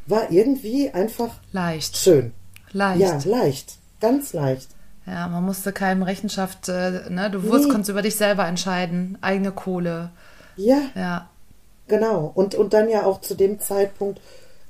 war 0.07 0.31
irgendwie 0.33 0.90
einfach 0.90 1.31
Leicht. 1.52 1.96
schön. 1.96 2.33
Leicht. 2.72 3.00
Ja, 3.00 3.18
leicht. 3.24 3.78
Ganz 4.00 4.33
leicht. 4.33 4.68
Ja, 5.09 5.27
man 5.29 5.44
musste 5.44 5.73
keinem 5.73 6.03
Rechenschaft, 6.03 6.68
äh, 6.68 7.09
ne? 7.11 7.31
Du 7.31 7.42
wusst, 7.44 7.64
Nee. 7.66 7.71
konntest 7.71 7.90
über 7.90 8.03
dich 8.03 8.16
selber 8.16 8.47
entscheiden. 8.47 9.16
Eigene 9.21 9.53
Kohle. 9.53 10.11
Ja, 10.57 10.79
Ja. 10.94 11.29
genau. 11.87 12.31
Und, 12.35 12.55
und 12.55 12.73
dann 12.75 12.88
ja 12.88 13.05
auch 13.05 13.21
zu 13.21 13.35
dem 13.35 13.59
Zeitpunkt 13.61 14.21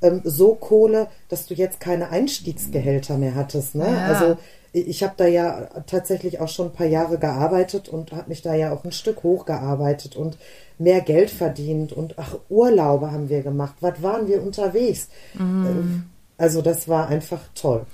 ähm, 0.02 0.20
so 0.24 0.54
Kohle, 0.54 1.08
dass 1.28 1.46
du 1.46 1.54
jetzt 1.54 1.80
keine 1.80 2.10
Einstiegsgehälter 2.10 3.18
mehr 3.18 3.34
hattest. 3.34 3.74
Ne? 3.74 3.86
Ja. 3.90 4.06
Also 4.06 4.38
ich 4.72 5.02
habe 5.02 5.14
da 5.16 5.26
ja 5.26 5.62
tatsächlich 5.86 6.40
auch 6.40 6.48
schon 6.48 6.66
ein 6.68 6.72
paar 6.72 6.86
Jahre 6.86 7.18
gearbeitet 7.18 7.88
und 7.88 8.12
habe 8.12 8.28
mich 8.28 8.42
da 8.42 8.54
ja 8.54 8.70
auch 8.72 8.84
ein 8.84 8.92
Stück 8.92 9.22
hochgearbeitet 9.22 10.14
und 10.14 10.36
mehr 10.78 11.00
Geld 11.00 11.30
verdient 11.30 11.92
und 11.92 12.14
ach, 12.18 12.36
Urlaube 12.48 13.10
haben 13.10 13.28
wir 13.30 13.42
gemacht. 13.42 13.74
Was 13.80 14.02
waren 14.02 14.28
wir 14.28 14.42
unterwegs? 14.42 15.08
Ähm, 15.40 16.04
Also 16.38 16.62
das 16.62 16.88
war 16.88 17.08
einfach 17.08 17.40
toll. 17.54 17.84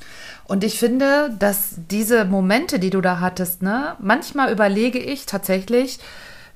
Und 0.47 0.63
ich 0.63 0.79
finde, 0.79 1.35
dass 1.39 1.71
diese 1.77 2.27
Momente, 2.27 2.79
die 2.79 2.91
du 2.91 3.01
da 3.01 3.19
hattest, 3.21 3.63
ne, 3.63 3.97
manchmal 3.99 4.53
überlege 4.53 4.99
ich 4.99 5.25
tatsächlich, 5.25 5.99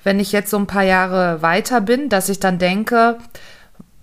wenn 0.04 0.20
ich 0.20 0.30
jetzt 0.30 0.50
so 0.50 0.58
ein 0.58 0.66
paar 0.66 0.82
Jahre 0.82 1.40
weiter 1.40 1.80
bin, 1.80 2.10
dass 2.10 2.28
ich 2.28 2.38
dann 2.38 2.58
denke, 2.58 3.18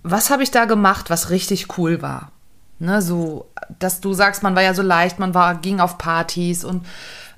was 0.01 0.31
habe 0.31 0.43
ich 0.43 0.51
da 0.51 0.65
gemacht, 0.65 1.09
was 1.09 1.29
richtig 1.29 1.77
cool 1.77 2.01
war? 2.01 2.31
Ne, 2.79 3.01
so, 3.01 3.49
dass 3.79 4.01
du 4.01 4.13
sagst, 4.13 4.41
man 4.41 4.55
war 4.55 4.63
ja 4.63 4.73
so 4.73 4.81
leicht, 4.81 5.19
man 5.19 5.35
war, 5.35 5.55
ging 5.55 5.79
auf 5.79 5.99
Partys 5.99 6.65
und, 6.65 6.85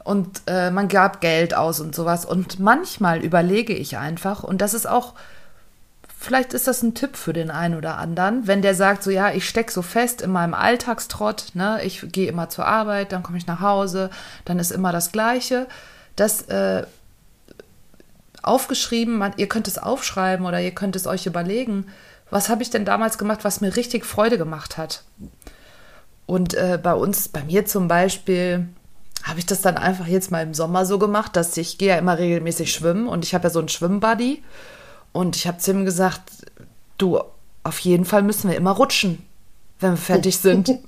und 0.05 0.41
äh, 0.47 0.71
man 0.71 0.87
gab 0.87 1.19
Geld 1.19 1.53
aus 1.53 1.81
und 1.81 1.93
sowas. 1.93 2.25
Und 2.25 2.59
manchmal 2.59 3.19
überlege 3.23 3.73
ich 3.73 3.97
einfach, 3.97 4.43
und 4.43 4.61
das 4.61 4.73
ist 4.73 4.87
auch 4.87 5.13
Vielleicht 6.19 6.53
ist 6.53 6.67
das 6.67 6.81
ein 6.81 6.95
Tipp 6.95 7.15
für 7.15 7.31
den 7.31 7.51
einen 7.51 7.75
oder 7.75 7.97
anderen, 7.97 8.47
wenn 8.47 8.63
der 8.63 8.73
sagt, 8.73 9.03
so 9.03 9.11
ja, 9.11 9.31
ich 9.31 9.47
stecke 9.47 9.71
so 9.71 9.83
fest 9.83 10.21
in 10.23 10.31
meinem 10.31 10.55
Alltagstrott, 10.55 11.51
ne, 11.53 11.79
ich 11.83 12.11
gehe 12.11 12.27
immer 12.27 12.49
zur 12.49 12.65
Arbeit, 12.65 13.11
dann 13.11 13.21
komme 13.21 13.37
ich 13.37 13.45
nach 13.45 13.61
Hause, 13.61 14.09
dann 14.43 14.57
ist 14.57 14.71
immer 14.71 14.91
das 14.91 15.11
Gleiche. 15.11 15.67
Das 16.15 16.41
äh, 16.43 16.87
aufgeschrieben, 18.41 19.17
man, 19.19 19.33
ihr 19.37 19.47
könnt 19.47 19.67
es 19.67 19.77
aufschreiben 19.77 20.45
oder 20.45 20.59
ihr 20.59 20.71
könnt 20.71 20.95
es 20.95 21.05
euch 21.05 21.27
überlegen, 21.27 21.85
was 22.31 22.49
habe 22.49 22.63
ich 22.63 22.71
denn 22.71 22.83
damals 22.83 23.19
gemacht, 23.19 23.43
was 23.43 23.61
mir 23.61 23.75
richtig 23.75 24.03
Freude 24.03 24.39
gemacht 24.39 24.77
hat. 24.77 25.03
Und 26.25 26.55
äh, 26.55 26.79
bei 26.81 26.93
uns, 26.93 27.29
bei 27.29 27.43
mir 27.43 27.65
zum 27.65 27.87
Beispiel, 27.87 28.67
habe 29.23 29.39
ich 29.39 29.45
das 29.45 29.61
dann 29.61 29.77
einfach 29.77 30.07
jetzt 30.07 30.31
mal 30.31 30.41
im 30.41 30.53
Sommer 30.53 30.85
so 30.85 30.97
gemacht, 30.97 31.35
dass 31.35 31.55
ich 31.57 31.77
gehe 31.77 31.89
ja 31.89 31.97
immer 31.97 32.17
regelmäßig 32.17 32.73
schwimmen 32.73 33.07
und 33.07 33.23
ich 33.23 33.35
habe 33.35 33.45
ja 33.45 33.49
so 33.49 33.59
einen 33.59 33.69
Schwimmbuddy. 33.69 34.43
Und 35.11 35.35
ich 35.35 35.47
habe 35.47 35.57
zu 35.57 35.71
ihm 35.71 35.85
gesagt, 35.85 36.23
du, 36.97 37.19
auf 37.63 37.79
jeden 37.79 38.05
Fall 38.05 38.23
müssen 38.23 38.49
wir 38.49 38.57
immer 38.57 38.71
rutschen, 38.71 39.25
wenn 39.79 39.91
wir 39.91 39.97
fertig 39.97 40.37
sind. 40.37 40.69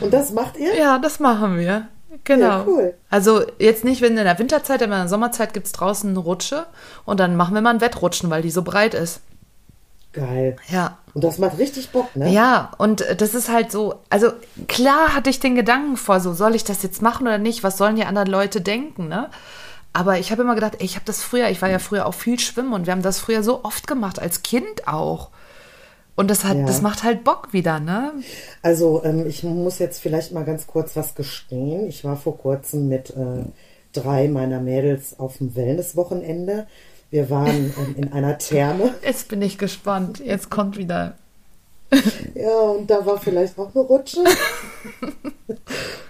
Und 0.00 0.12
das 0.12 0.32
macht 0.32 0.56
ihr? 0.56 0.74
ja, 0.76 0.98
das 0.98 1.20
machen 1.20 1.58
wir. 1.58 1.88
Genau. 2.24 2.46
Ja, 2.46 2.64
cool. 2.66 2.94
Also 3.10 3.42
jetzt 3.58 3.84
nicht, 3.84 4.00
wenn 4.00 4.16
in 4.16 4.24
der 4.24 4.38
Winterzeit, 4.38 4.82
aber 4.82 4.94
in 4.94 5.00
der 5.02 5.08
Sommerzeit 5.08 5.52
gibt 5.52 5.66
es 5.66 5.72
draußen 5.72 6.08
eine 6.10 6.18
Rutsche 6.18 6.66
und 7.04 7.20
dann 7.20 7.36
machen 7.36 7.54
wir 7.54 7.60
mal 7.60 7.74
ein 7.74 7.80
Wettrutschen, 7.80 8.30
weil 8.30 8.42
die 8.42 8.50
so 8.50 8.62
breit 8.62 8.94
ist. 8.94 9.20
Geil. 10.12 10.56
Ja. 10.68 10.98
Und 11.12 11.22
das 11.22 11.38
macht 11.38 11.58
richtig 11.58 11.90
Bock, 11.90 12.14
ne? 12.16 12.32
Ja, 12.32 12.72
und 12.78 13.04
das 13.18 13.34
ist 13.34 13.50
halt 13.50 13.70
so, 13.70 13.96
also 14.08 14.32
klar 14.68 15.14
hatte 15.14 15.28
ich 15.28 15.38
den 15.38 15.54
Gedanken 15.54 15.96
vor, 15.96 16.20
so 16.20 16.32
soll 16.32 16.54
ich 16.54 16.64
das 16.64 16.82
jetzt 16.82 17.02
machen 17.02 17.26
oder 17.26 17.38
nicht, 17.38 17.62
was 17.62 17.76
sollen 17.76 17.96
die 17.96 18.04
anderen 18.04 18.28
Leute 18.28 18.60
denken, 18.60 19.08
ne? 19.08 19.28
Aber 19.98 20.16
ich 20.20 20.30
habe 20.30 20.42
immer 20.42 20.54
gedacht, 20.54 20.74
ey, 20.78 20.84
ich 20.84 20.94
habe 20.94 21.04
das 21.06 21.24
früher, 21.24 21.48
ich 21.48 21.60
war 21.60 21.68
ja 21.68 21.80
früher 21.80 22.06
auch 22.06 22.14
viel 22.14 22.38
schwimmen 22.38 22.72
und 22.72 22.86
wir 22.86 22.92
haben 22.92 23.02
das 23.02 23.18
früher 23.18 23.42
so 23.42 23.64
oft 23.64 23.88
gemacht, 23.88 24.20
als 24.20 24.44
Kind 24.44 24.86
auch. 24.86 25.30
Und 26.14 26.30
das 26.30 26.44
hat, 26.44 26.56
Ja. 26.56 26.66
das 26.66 26.82
macht 26.82 27.02
halt 27.02 27.24
Bock 27.24 27.52
wieder, 27.52 27.80
ne? 27.80 28.12
Also 28.62 29.02
ähm, 29.04 29.26
ich 29.26 29.42
muss 29.42 29.80
jetzt 29.80 30.00
vielleicht 30.00 30.30
mal 30.30 30.44
ganz 30.44 30.68
kurz 30.68 30.94
was 30.94 31.16
gestehen. 31.16 31.88
Ich 31.88 32.04
war 32.04 32.16
vor 32.16 32.38
kurzem 32.38 32.86
mit 32.86 33.10
äh, 33.10 33.42
drei 33.92 34.28
meiner 34.28 34.60
Mädels 34.60 35.18
auf 35.18 35.38
dem 35.38 35.56
Wellnesswochenende. 35.56 36.68
Wir 37.10 37.28
waren 37.28 37.74
ähm, 37.76 37.94
in 37.96 38.12
einer 38.12 38.38
Therme. 38.38 38.94
Jetzt 39.04 39.26
bin 39.26 39.42
ich 39.42 39.58
gespannt. 39.58 40.20
Jetzt 40.24 40.48
kommt 40.48 40.76
wieder. 40.76 41.14
Ja, 42.36 42.56
und 42.56 42.88
da 42.88 43.04
war 43.04 43.18
vielleicht 43.18 43.58
auch 43.58 43.74
eine 43.74 43.82
Rutsche. 43.84 44.22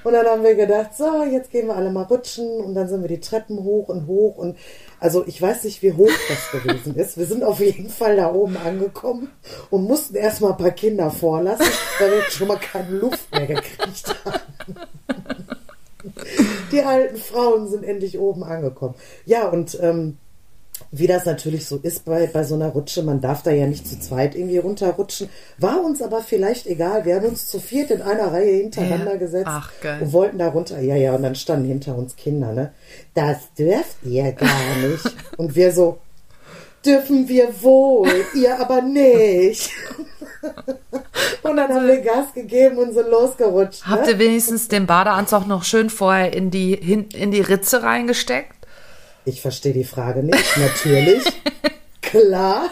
und 0.09 0.15
dann 0.15 0.27
haben 0.27 0.43
wir 0.43 0.55
gedacht, 0.55 0.97
so, 0.97 1.23
jetzt 1.23 1.51
gehen 1.51 1.67
wir 1.67 1.77
alle 1.77 1.91
mal 1.91 2.05
rutschen. 2.05 2.61
Und 2.61 2.75
dann 2.75 2.89
sind 2.89 3.03
wir 3.03 3.09
die 3.09 3.21
Treppen 3.21 3.63
hoch 3.63 3.89
und 3.89 4.07
hoch. 4.07 4.39
Und 4.39 4.57
also 5.01 5.23
ich 5.27 5.41
weiß 5.41 5.65
nicht, 5.65 5.83
wie 5.83 5.93
hoch 5.93 6.11
das 6.29 6.63
gewesen 6.63 6.97
ist. 6.97 7.19
Wir 7.19 7.27
sind 7.27 7.45
auf 7.45 7.61
jeden 7.61 7.91
Fall 7.91 8.17
da 8.17 8.33
oben 8.33 8.57
angekommen 8.57 9.31
und 9.71 9.85
mussten 9.85 10.17
erstmal 10.17 10.53
ein 10.53 10.57
paar 10.57 10.71
Kinder 10.71 11.11
vorlassen, 11.11 11.67
weil 11.99 12.13
wir 12.13 12.23
schon 12.23 12.49
mal 12.49 12.57
keine 12.57 12.91
Luft 12.97 13.31
mehr 13.33 13.47
gekriegt 13.47 14.17
haben. 14.25 14.77
Die 16.73 16.81
alten 16.81 17.19
Frauen 17.19 17.69
sind 17.69 17.85
endlich 17.85 18.19
oben 18.19 18.45
angekommen. 18.45 18.95
Ja, 19.27 19.49
und 19.49 19.79
ähm, 19.83 20.17
wie 20.91 21.07
das 21.07 21.27
natürlich 21.27 21.67
so 21.67 21.77
ist 21.77 22.05
bei, 22.05 22.27
bei 22.27 22.45
so 22.45 22.55
einer 22.55 22.69
Rutsche, 22.69 23.03
man 23.03 23.21
darf 23.21 23.43
da 23.43 23.51
ja 23.51 23.67
nicht 23.67 23.87
zu 23.87 23.99
zweit 24.01 24.35
irgendwie 24.35 24.59
runterrutschen. 24.59 25.29
War 25.59 25.85
uns 25.85 26.01
aber 26.03 26.23
vielleicht 26.23 26.67
egal. 26.67 27.05
Wir 27.05 27.17
haben 27.17 27.27
uns 27.27 27.47
zu 27.47 27.61
viert 27.61 27.91
in 27.91 28.03
einer 28.03 28.33
Reihe 28.33 28.57
hintereinander 28.57 29.13
Ja. 29.13 29.19
gesetzt 29.19 29.47
Ach, 29.49 29.71
und 30.01 30.13
wollten 30.13 30.39
da 30.39 30.49
runter. 30.49 30.81
Ja, 30.81 30.97
ja, 30.97 31.15
und 31.15 31.23
dann 31.23 31.35
standen 31.35 31.69
hinter 31.69 31.97
uns 31.97 32.17
Kinder, 32.17 32.53
ne? 32.53 32.73
Das 33.15 33.53
dürft 33.59 33.97
ihr 34.05 34.33
gar 34.33 34.49
nicht. 34.89 35.15
Und 35.37 35.55
wir 35.55 35.73
so, 35.73 35.99
dürfen 36.85 37.29
wir 37.29 37.63
wohl, 37.63 38.09
ihr 38.35 38.59
aber 38.61 38.81
nicht. 38.83 39.71
und 41.43 41.57
dann 41.57 41.69
haben 41.75 41.87
wir 41.87 42.01
Gas 42.01 42.33
gegeben 42.35 42.79
und 42.79 42.95
sind 42.95 43.09
losgerutscht. 43.11 43.85
Habt 43.87 44.07
ne? 44.07 44.13
ihr 44.13 44.19
wenigstens 44.19 44.69
den 44.69 44.87
Badeanzug 44.87 45.47
noch 45.47 45.65
schön 45.65 45.91
vorher 45.91 46.33
in 46.33 46.51
die, 46.51 46.75
in 46.75 47.31
die 47.31 47.41
Ritze 47.41 47.83
reingesteckt? 47.83 48.58
Ich 49.29 49.43
verstehe 49.43 49.75
die 49.75 49.85
Frage 49.85 50.23
nicht, 50.23 50.57
natürlich. 50.57 51.23
Klar, 52.01 52.71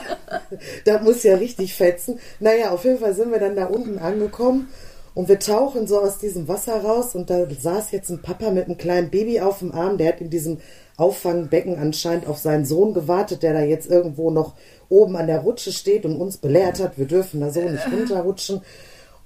da 0.86 1.02
muss 1.02 1.22
ja 1.22 1.34
richtig 1.34 1.74
fetzen. 1.74 2.18
Naja, 2.40 2.70
auf 2.70 2.84
jeden 2.84 2.98
Fall 2.98 3.14
sind 3.14 3.30
wir 3.30 3.38
dann 3.38 3.56
da 3.56 3.66
unten 3.66 3.98
angekommen 3.98 4.70
und 5.12 5.28
wir 5.28 5.38
tauchen 5.38 5.86
so 5.86 6.00
aus 6.00 6.16
diesem 6.16 6.48
Wasser 6.48 6.82
raus 6.82 7.14
und 7.14 7.28
da 7.28 7.46
saß 7.50 7.90
jetzt 7.90 8.08
ein 8.08 8.22
Papa 8.22 8.50
mit 8.50 8.64
einem 8.64 8.78
kleinen 8.78 9.10
Baby 9.10 9.40
auf 9.40 9.58
dem 9.58 9.72
Arm, 9.72 9.98
der 9.98 10.08
hat 10.08 10.22
in 10.22 10.30
diesem 10.30 10.58
Auffangbecken 10.96 11.78
anscheinend 11.78 12.26
auf 12.26 12.38
seinen 12.38 12.64
Sohn 12.64 12.94
gewartet, 12.94 13.42
der 13.42 13.52
da 13.52 13.60
jetzt 13.60 13.90
irgendwo 13.90 14.30
noch 14.30 14.54
oben 14.88 15.14
an 15.16 15.26
der 15.26 15.40
Rutsche 15.40 15.72
steht 15.72 16.06
und 16.06 16.16
uns 16.16 16.38
belehrt 16.38 16.80
hat, 16.80 16.96
wir 16.96 17.06
dürfen 17.06 17.40
da 17.40 17.50
so 17.50 17.60
nicht 17.60 17.86
runterrutschen. 17.92 18.62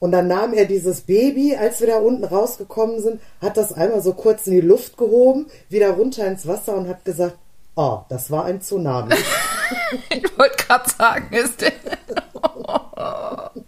Und 0.00 0.12
dann 0.12 0.26
nahm 0.28 0.54
er 0.54 0.64
dieses 0.64 1.02
Baby, 1.02 1.54
als 1.54 1.80
wir 1.80 1.86
da 1.86 1.98
unten 1.98 2.24
rausgekommen 2.24 3.00
sind, 3.00 3.20
hat 3.40 3.56
das 3.56 3.72
einmal 3.72 4.00
so 4.00 4.14
kurz 4.14 4.46
in 4.46 4.54
die 4.54 4.60
Luft 4.60 4.96
gehoben, 4.96 5.46
wieder 5.68 5.90
runter 5.90 6.26
ins 6.26 6.46
Wasser 6.48 6.74
und 6.74 6.88
hat 6.88 7.04
gesagt, 7.04 7.36
oh, 7.76 8.00
das 8.08 8.30
war 8.30 8.46
ein 8.46 8.60
Tsunami. 8.60 9.14
Ich 10.10 10.36
wollte 10.36 10.56
gerade 10.56 10.90
sagen, 10.90 11.32
ist 11.32 11.60
der. 11.60 11.70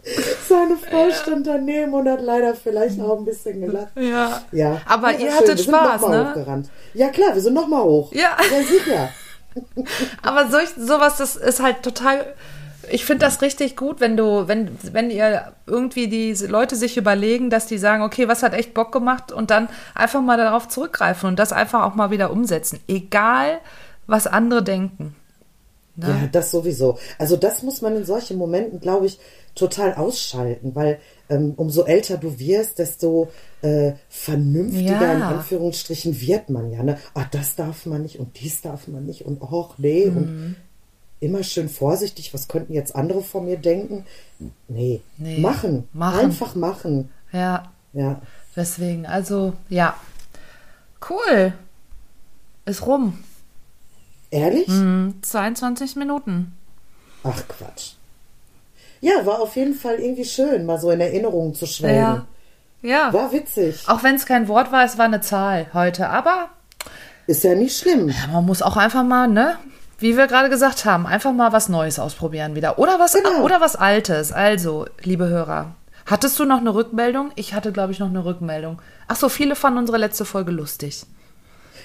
Seine 0.48 0.76
Frau 0.76 1.10
stand 1.12 1.46
daneben 1.46 1.94
und 1.94 2.08
hat 2.08 2.20
leider 2.20 2.56
vielleicht 2.56 3.00
auch 3.00 3.18
ein 3.18 3.24
bisschen 3.24 3.60
gelacht. 3.60 3.92
Ja. 3.96 4.42
Ja. 4.50 4.80
Aber 4.86 5.12
ja, 5.12 5.18
ihr 5.18 5.30
schön. 5.30 5.38
hattet 5.38 5.58
sind 5.58 5.68
Spaß, 5.68 6.02
ne? 6.08 6.28
Hochgerannt. 6.30 6.70
Ja 6.94 7.08
klar, 7.10 7.34
wir 7.34 7.40
sind 7.40 7.54
noch 7.54 7.68
mal 7.68 7.84
hoch. 7.84 8.12
Ja. 8.12 8.36
Ja, 8.50 8.62
sicher. 8.64 9.10
Aber 10.22 10.50
solch, 10.50 10.70
sowas, 10.76 11.18
das 11.18 11.36
ist 11.36 11.62
halt 11.62 11.82
total. 11.82 12.34
Ich 12.92 13.04
finde 13.04 13.24
das 13.24 13.40
richtig 13.42 13.76
gut, 13.76 14.00
wenn 14.00 14.16
du, 14.16 14.46
wenn, 14.48 14.76
wenn 14.92 15.10
ihr 15.10 15.52
irgendwie 15.66 16.08
diese 16.08 16.46
Leute 16.46 16.76
sich 16.76 16.96
überlegen, 16.96 17.48
dass 17.50 17.66
die 17.66 17.78
sagen, 17.78 18.02
okay, 18.02 18.28
was 18.28 18.42
hat 18.42 18.52
echt 18.54 18.74
Bock 18.74 18.92
gemacht 18.92 19.32
und 19.32 19.50
dann 19.50 19.68
einfach 19.94 20.20
mal 20.20 20.36
darauf 20.36 20.68
zurückgreifen 20.68 21.28
und 21.28 21.38
das 21.38 21.52
einfach 21.52 21.84
auch 21.84 21.94
mal 21.94 22.10
wieder 22.10 22.30
umsetzen. 22.30 22.80
Egal, 22.88 23.58
was 24.06 24.26
andere 24.26 24.62
denken. 24.62 25.14
Ne? 25.96 26.06
Ja, 26.08 26.28
das 26.30 26.50
sowieso. 26.50 26.98
Also 27.18 27.36
das 27.36 27.62
muss 27.62 27.82
man 27.82 27.96
in 27.96 28.04
solchen 28.04 28.38
Momenten, 28.38 28.80
glaube 28.80 29.06
ich, 29.06 29.18
total 29.54 29.94
ausschalten, 29.94 30.74
weil 30.74 30.98
ähm, 31.28 31.52
umso 31.56 31.84
älter 31.84 32.16
du 32.16 32.38
wirst, 32.38 32.78
desto 32.78 33.30
äh, 33.60 33.92
vernünftiger 34.08 35.00
Ja. 35.02 35.12
in 35.12 35.22
Anführungsstrichen 35.22 36.18
wird 36.20 36.48
man 36.50 36.70
ja. 36.72 36.82
Ne? 36.82 36.98
Ah, 37.14 37.26
das 37.30 37.56
darf 37.56 37.84
man 37.86 38.02
nicht 38.02 38.18
und 38.18 38.40
dies 38.40 38.62
darf 38.62 38.88
man 38.88 39.04
nicht 39.04 39.26
und 39.26 39.42
och 39.42 39.74
nee 39.78 40.06
Mhm. 40.06 40.16
und 40.16 40.56
immer 41.22 41.42
schön 41.42 41.68
vorsichtig. 41.68 42.34
Was 42.34 42.48
könnten 42.48 42.72
jetzt 42.74 42.94
andere 42.96 43.22
von 43.22 43.44
mir 43.44 43.56
denken? 43.56 44.04
Nee, 44.68 45.00
Nee, 45.18 45.38
machen. 45.38 45.88
machen. 45.92 46.18
einfach 46.20 46.54
machen. 46.54 47.10
Ja, 47.32 47.70
Ja, 47.92 48.20
deswegen, 48.56 49.06
also, 49.06 49.54
ja. 49.68 49.94
Cool. 51.08 51.52
Ist 52.64 52.86
rum. 52.86 53.18
ehrlich? 54.30 54.66
Hm, 54.68 55.14
22 55.22 55.96
Minuten. 55.96 56.52
Ach 57.24 57.42
Quatsch. 57.48 57.92
Ja, 59.00 59.26
war 59.26 59.40
auf 59.40 59.56
jeden 59.56 59.74
Fall 59.74 59.96
irgendwie 59.96 60.24
schön, 60.24 60.64
mal 60.64 60.78
so 60.80 60.90
in 60.90 61.00
Erinnerungen 61.00 61.54
zu 61.54 61.66
schwelgen. 61.66 61.98
Ja. 62.00 62.26
Ja. 62.82 63.12
War 63.12 63.32
witzig. 63.32 63.84
Auch 63.88 64.02
wenn 64.02 64.16
es 64.16 64.26
kein 64.26 64.48
Wort 64.48 64.72
war, 64.72 64.84
es 64.84 64.98
war 64.98 65.04
eine 65.06 65.20
Zahl 65.20 65.66
heute. 65.72 66.08
Aber 66.08 66.48
Ist 67.28 67.44
ja 67.44 67.54
nicht 67.54 67.76
schlimm. 67.78 68.08
Ja, 68.08 68.26
man 68.32 68.44
muss 68.46 68.60
auch 68.62 68.76
einfach 68.76 69.04
mal, 69.04 69.28
ne? 69.28 69.56
Wie 70.02 70.16
wir 70.16 70.26
gerade 70.26 70.50
gesagt 70.50 70.84
haben, 70.84 71.06
einfach 71.06 71.32
mal 71.32 71.52
was 71.52 71.68
Neues 71.68 72.00
ausprobieren 72.00 72.56
wieder. 72.56 72.78
Oder 72.80 72.98
was, 72.98 73.12
Genau. 73.14 73.42
oder 73.44 73.60
was 73.60 73.76
Altes. 73.76 74.32
Also, 74.32 74.86
liebe 75.02 75.28
Hörer, 75.28 75.76
hattest 76.06 76.38
du 76.40 76.44
noch 76.44 76.58
eine 76.58 76.74
Rückmeldung? 76.74 77.30
Ich 77.36 77.54
hatte, 77.54 77.70
glaube 77.70 77.92
ich, 77.92 78.00
noch 78.00 78.08
eine 78.08 78.24
Rückmeldung. 78.24 78.82
Ach 79.06 79.14
so, 79.14 79.28
viele 79.28 79.54
fanden 79.54 79.78
unsere 79.78 79.98
letzte 79.98 80.24
Folge 80.24 80.50
lustig. 80.50 81.04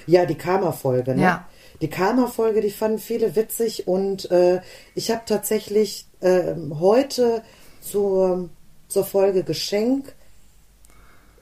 Ja, 0.06 0.26
die 0.26 0.34
Karma-Folge, 0.34 1.14
ne? 1.14 1.22
Ja. 1.22 1.46
Die 1.80 1.88
Karma-Folge, 1.88 2.60
die 2.60 2.72
fanden 2.72 2.98
viele 2.98 3.36
witzig 3.36 3.86
und 3.86 4.28
äh, 4.32 4.60
ich 4.96 5.12
habe 5.12 5.20
tatsächlich 5.24 6.06
ähm, 6.20 6.80
heute 6.80 7.42
zur, 7.80 8.48
zur 8.88 9.04
Folge 9.04 9.44
Geschenk 9.44 10.12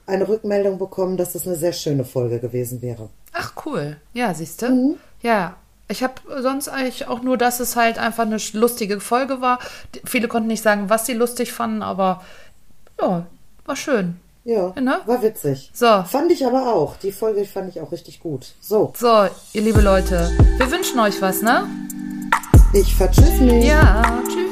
eine 0.05 0.27
Rückmeldung 0.27 0.77
bekommen, 0.77 1.17
dass 1.17 1.33
es 1.33 1.47
eine 1.47 1.55
sehr 1.55 1.73
schöne 1.73 2.05
Folge 2.05 2.39
gewesen 2.39 2.83
wäre. 2.83 3.09
Ach, 3.33 3.53
cool. 3.65 3.97
Ja, 4.13 4.31
siehst 4.35 4.61
du? 4.61 4.69
Mhm. 4.69 4.95
Ja. 5.23 5.55
Ich 5.89 6.03
habe 6.03 6.15
sonst 6.41 6.67
eigentlich 6.67 7.07
auch 7.07 7.21
nur, 7.21 7.37
dass 7.37 7.59
es 7.61 7.75
halt 7.77 7.97
einfach 7.97 8.25
eine 8.25 8.37
lustige 8.53 8.99
Folge 8.99 9.39
war. 9.41 9.59
Viele 10.05 10.27
konnten 10.27 10.47
nicht 10.49 10.61
sagen, 10.63 10.89
was 10.89 11.05
sie 11.05 11.13
lustig 11.13 11.53
fanden, 11.53 11.81
aber 11.81 12.21
ja, 12.99 13.25
war 13.65 13.75
schön. 13.75 14.17
Ja, 14.43 14.73
Ne? 14.79 14.99
war 15.05 15.21
witzig. 15.21 15.71
So. 15.73 16.03
Fand 16.03 16.31
ich 16.31 16.45
aber 16.45 16.73
auch. 16.73 16.95
Die 16.97 17.11
Folge 17.11 17.43
fand 17.45 17.69
ich 17.69 17.81
auch 17.81 17.91
richtig 17.91 18.21
gut. 18.21 18.53
So, 18.61 18.93
So, 18.97 19.27
ihr 19.53 19.61
liebe 19.61 19.81
Leute, 19.81 20.31
wir 20.57 20.71
wünschen 20.71 20.99
euch 20.99 21.21
was, 21.21 21.41
ne? 21.41 21.67
ich 22.73 22.95
vertschüss 22.95 23.39
mich. 23.39 23.65
Ja, 23.65 24.01
tschüss. 24.25 24.46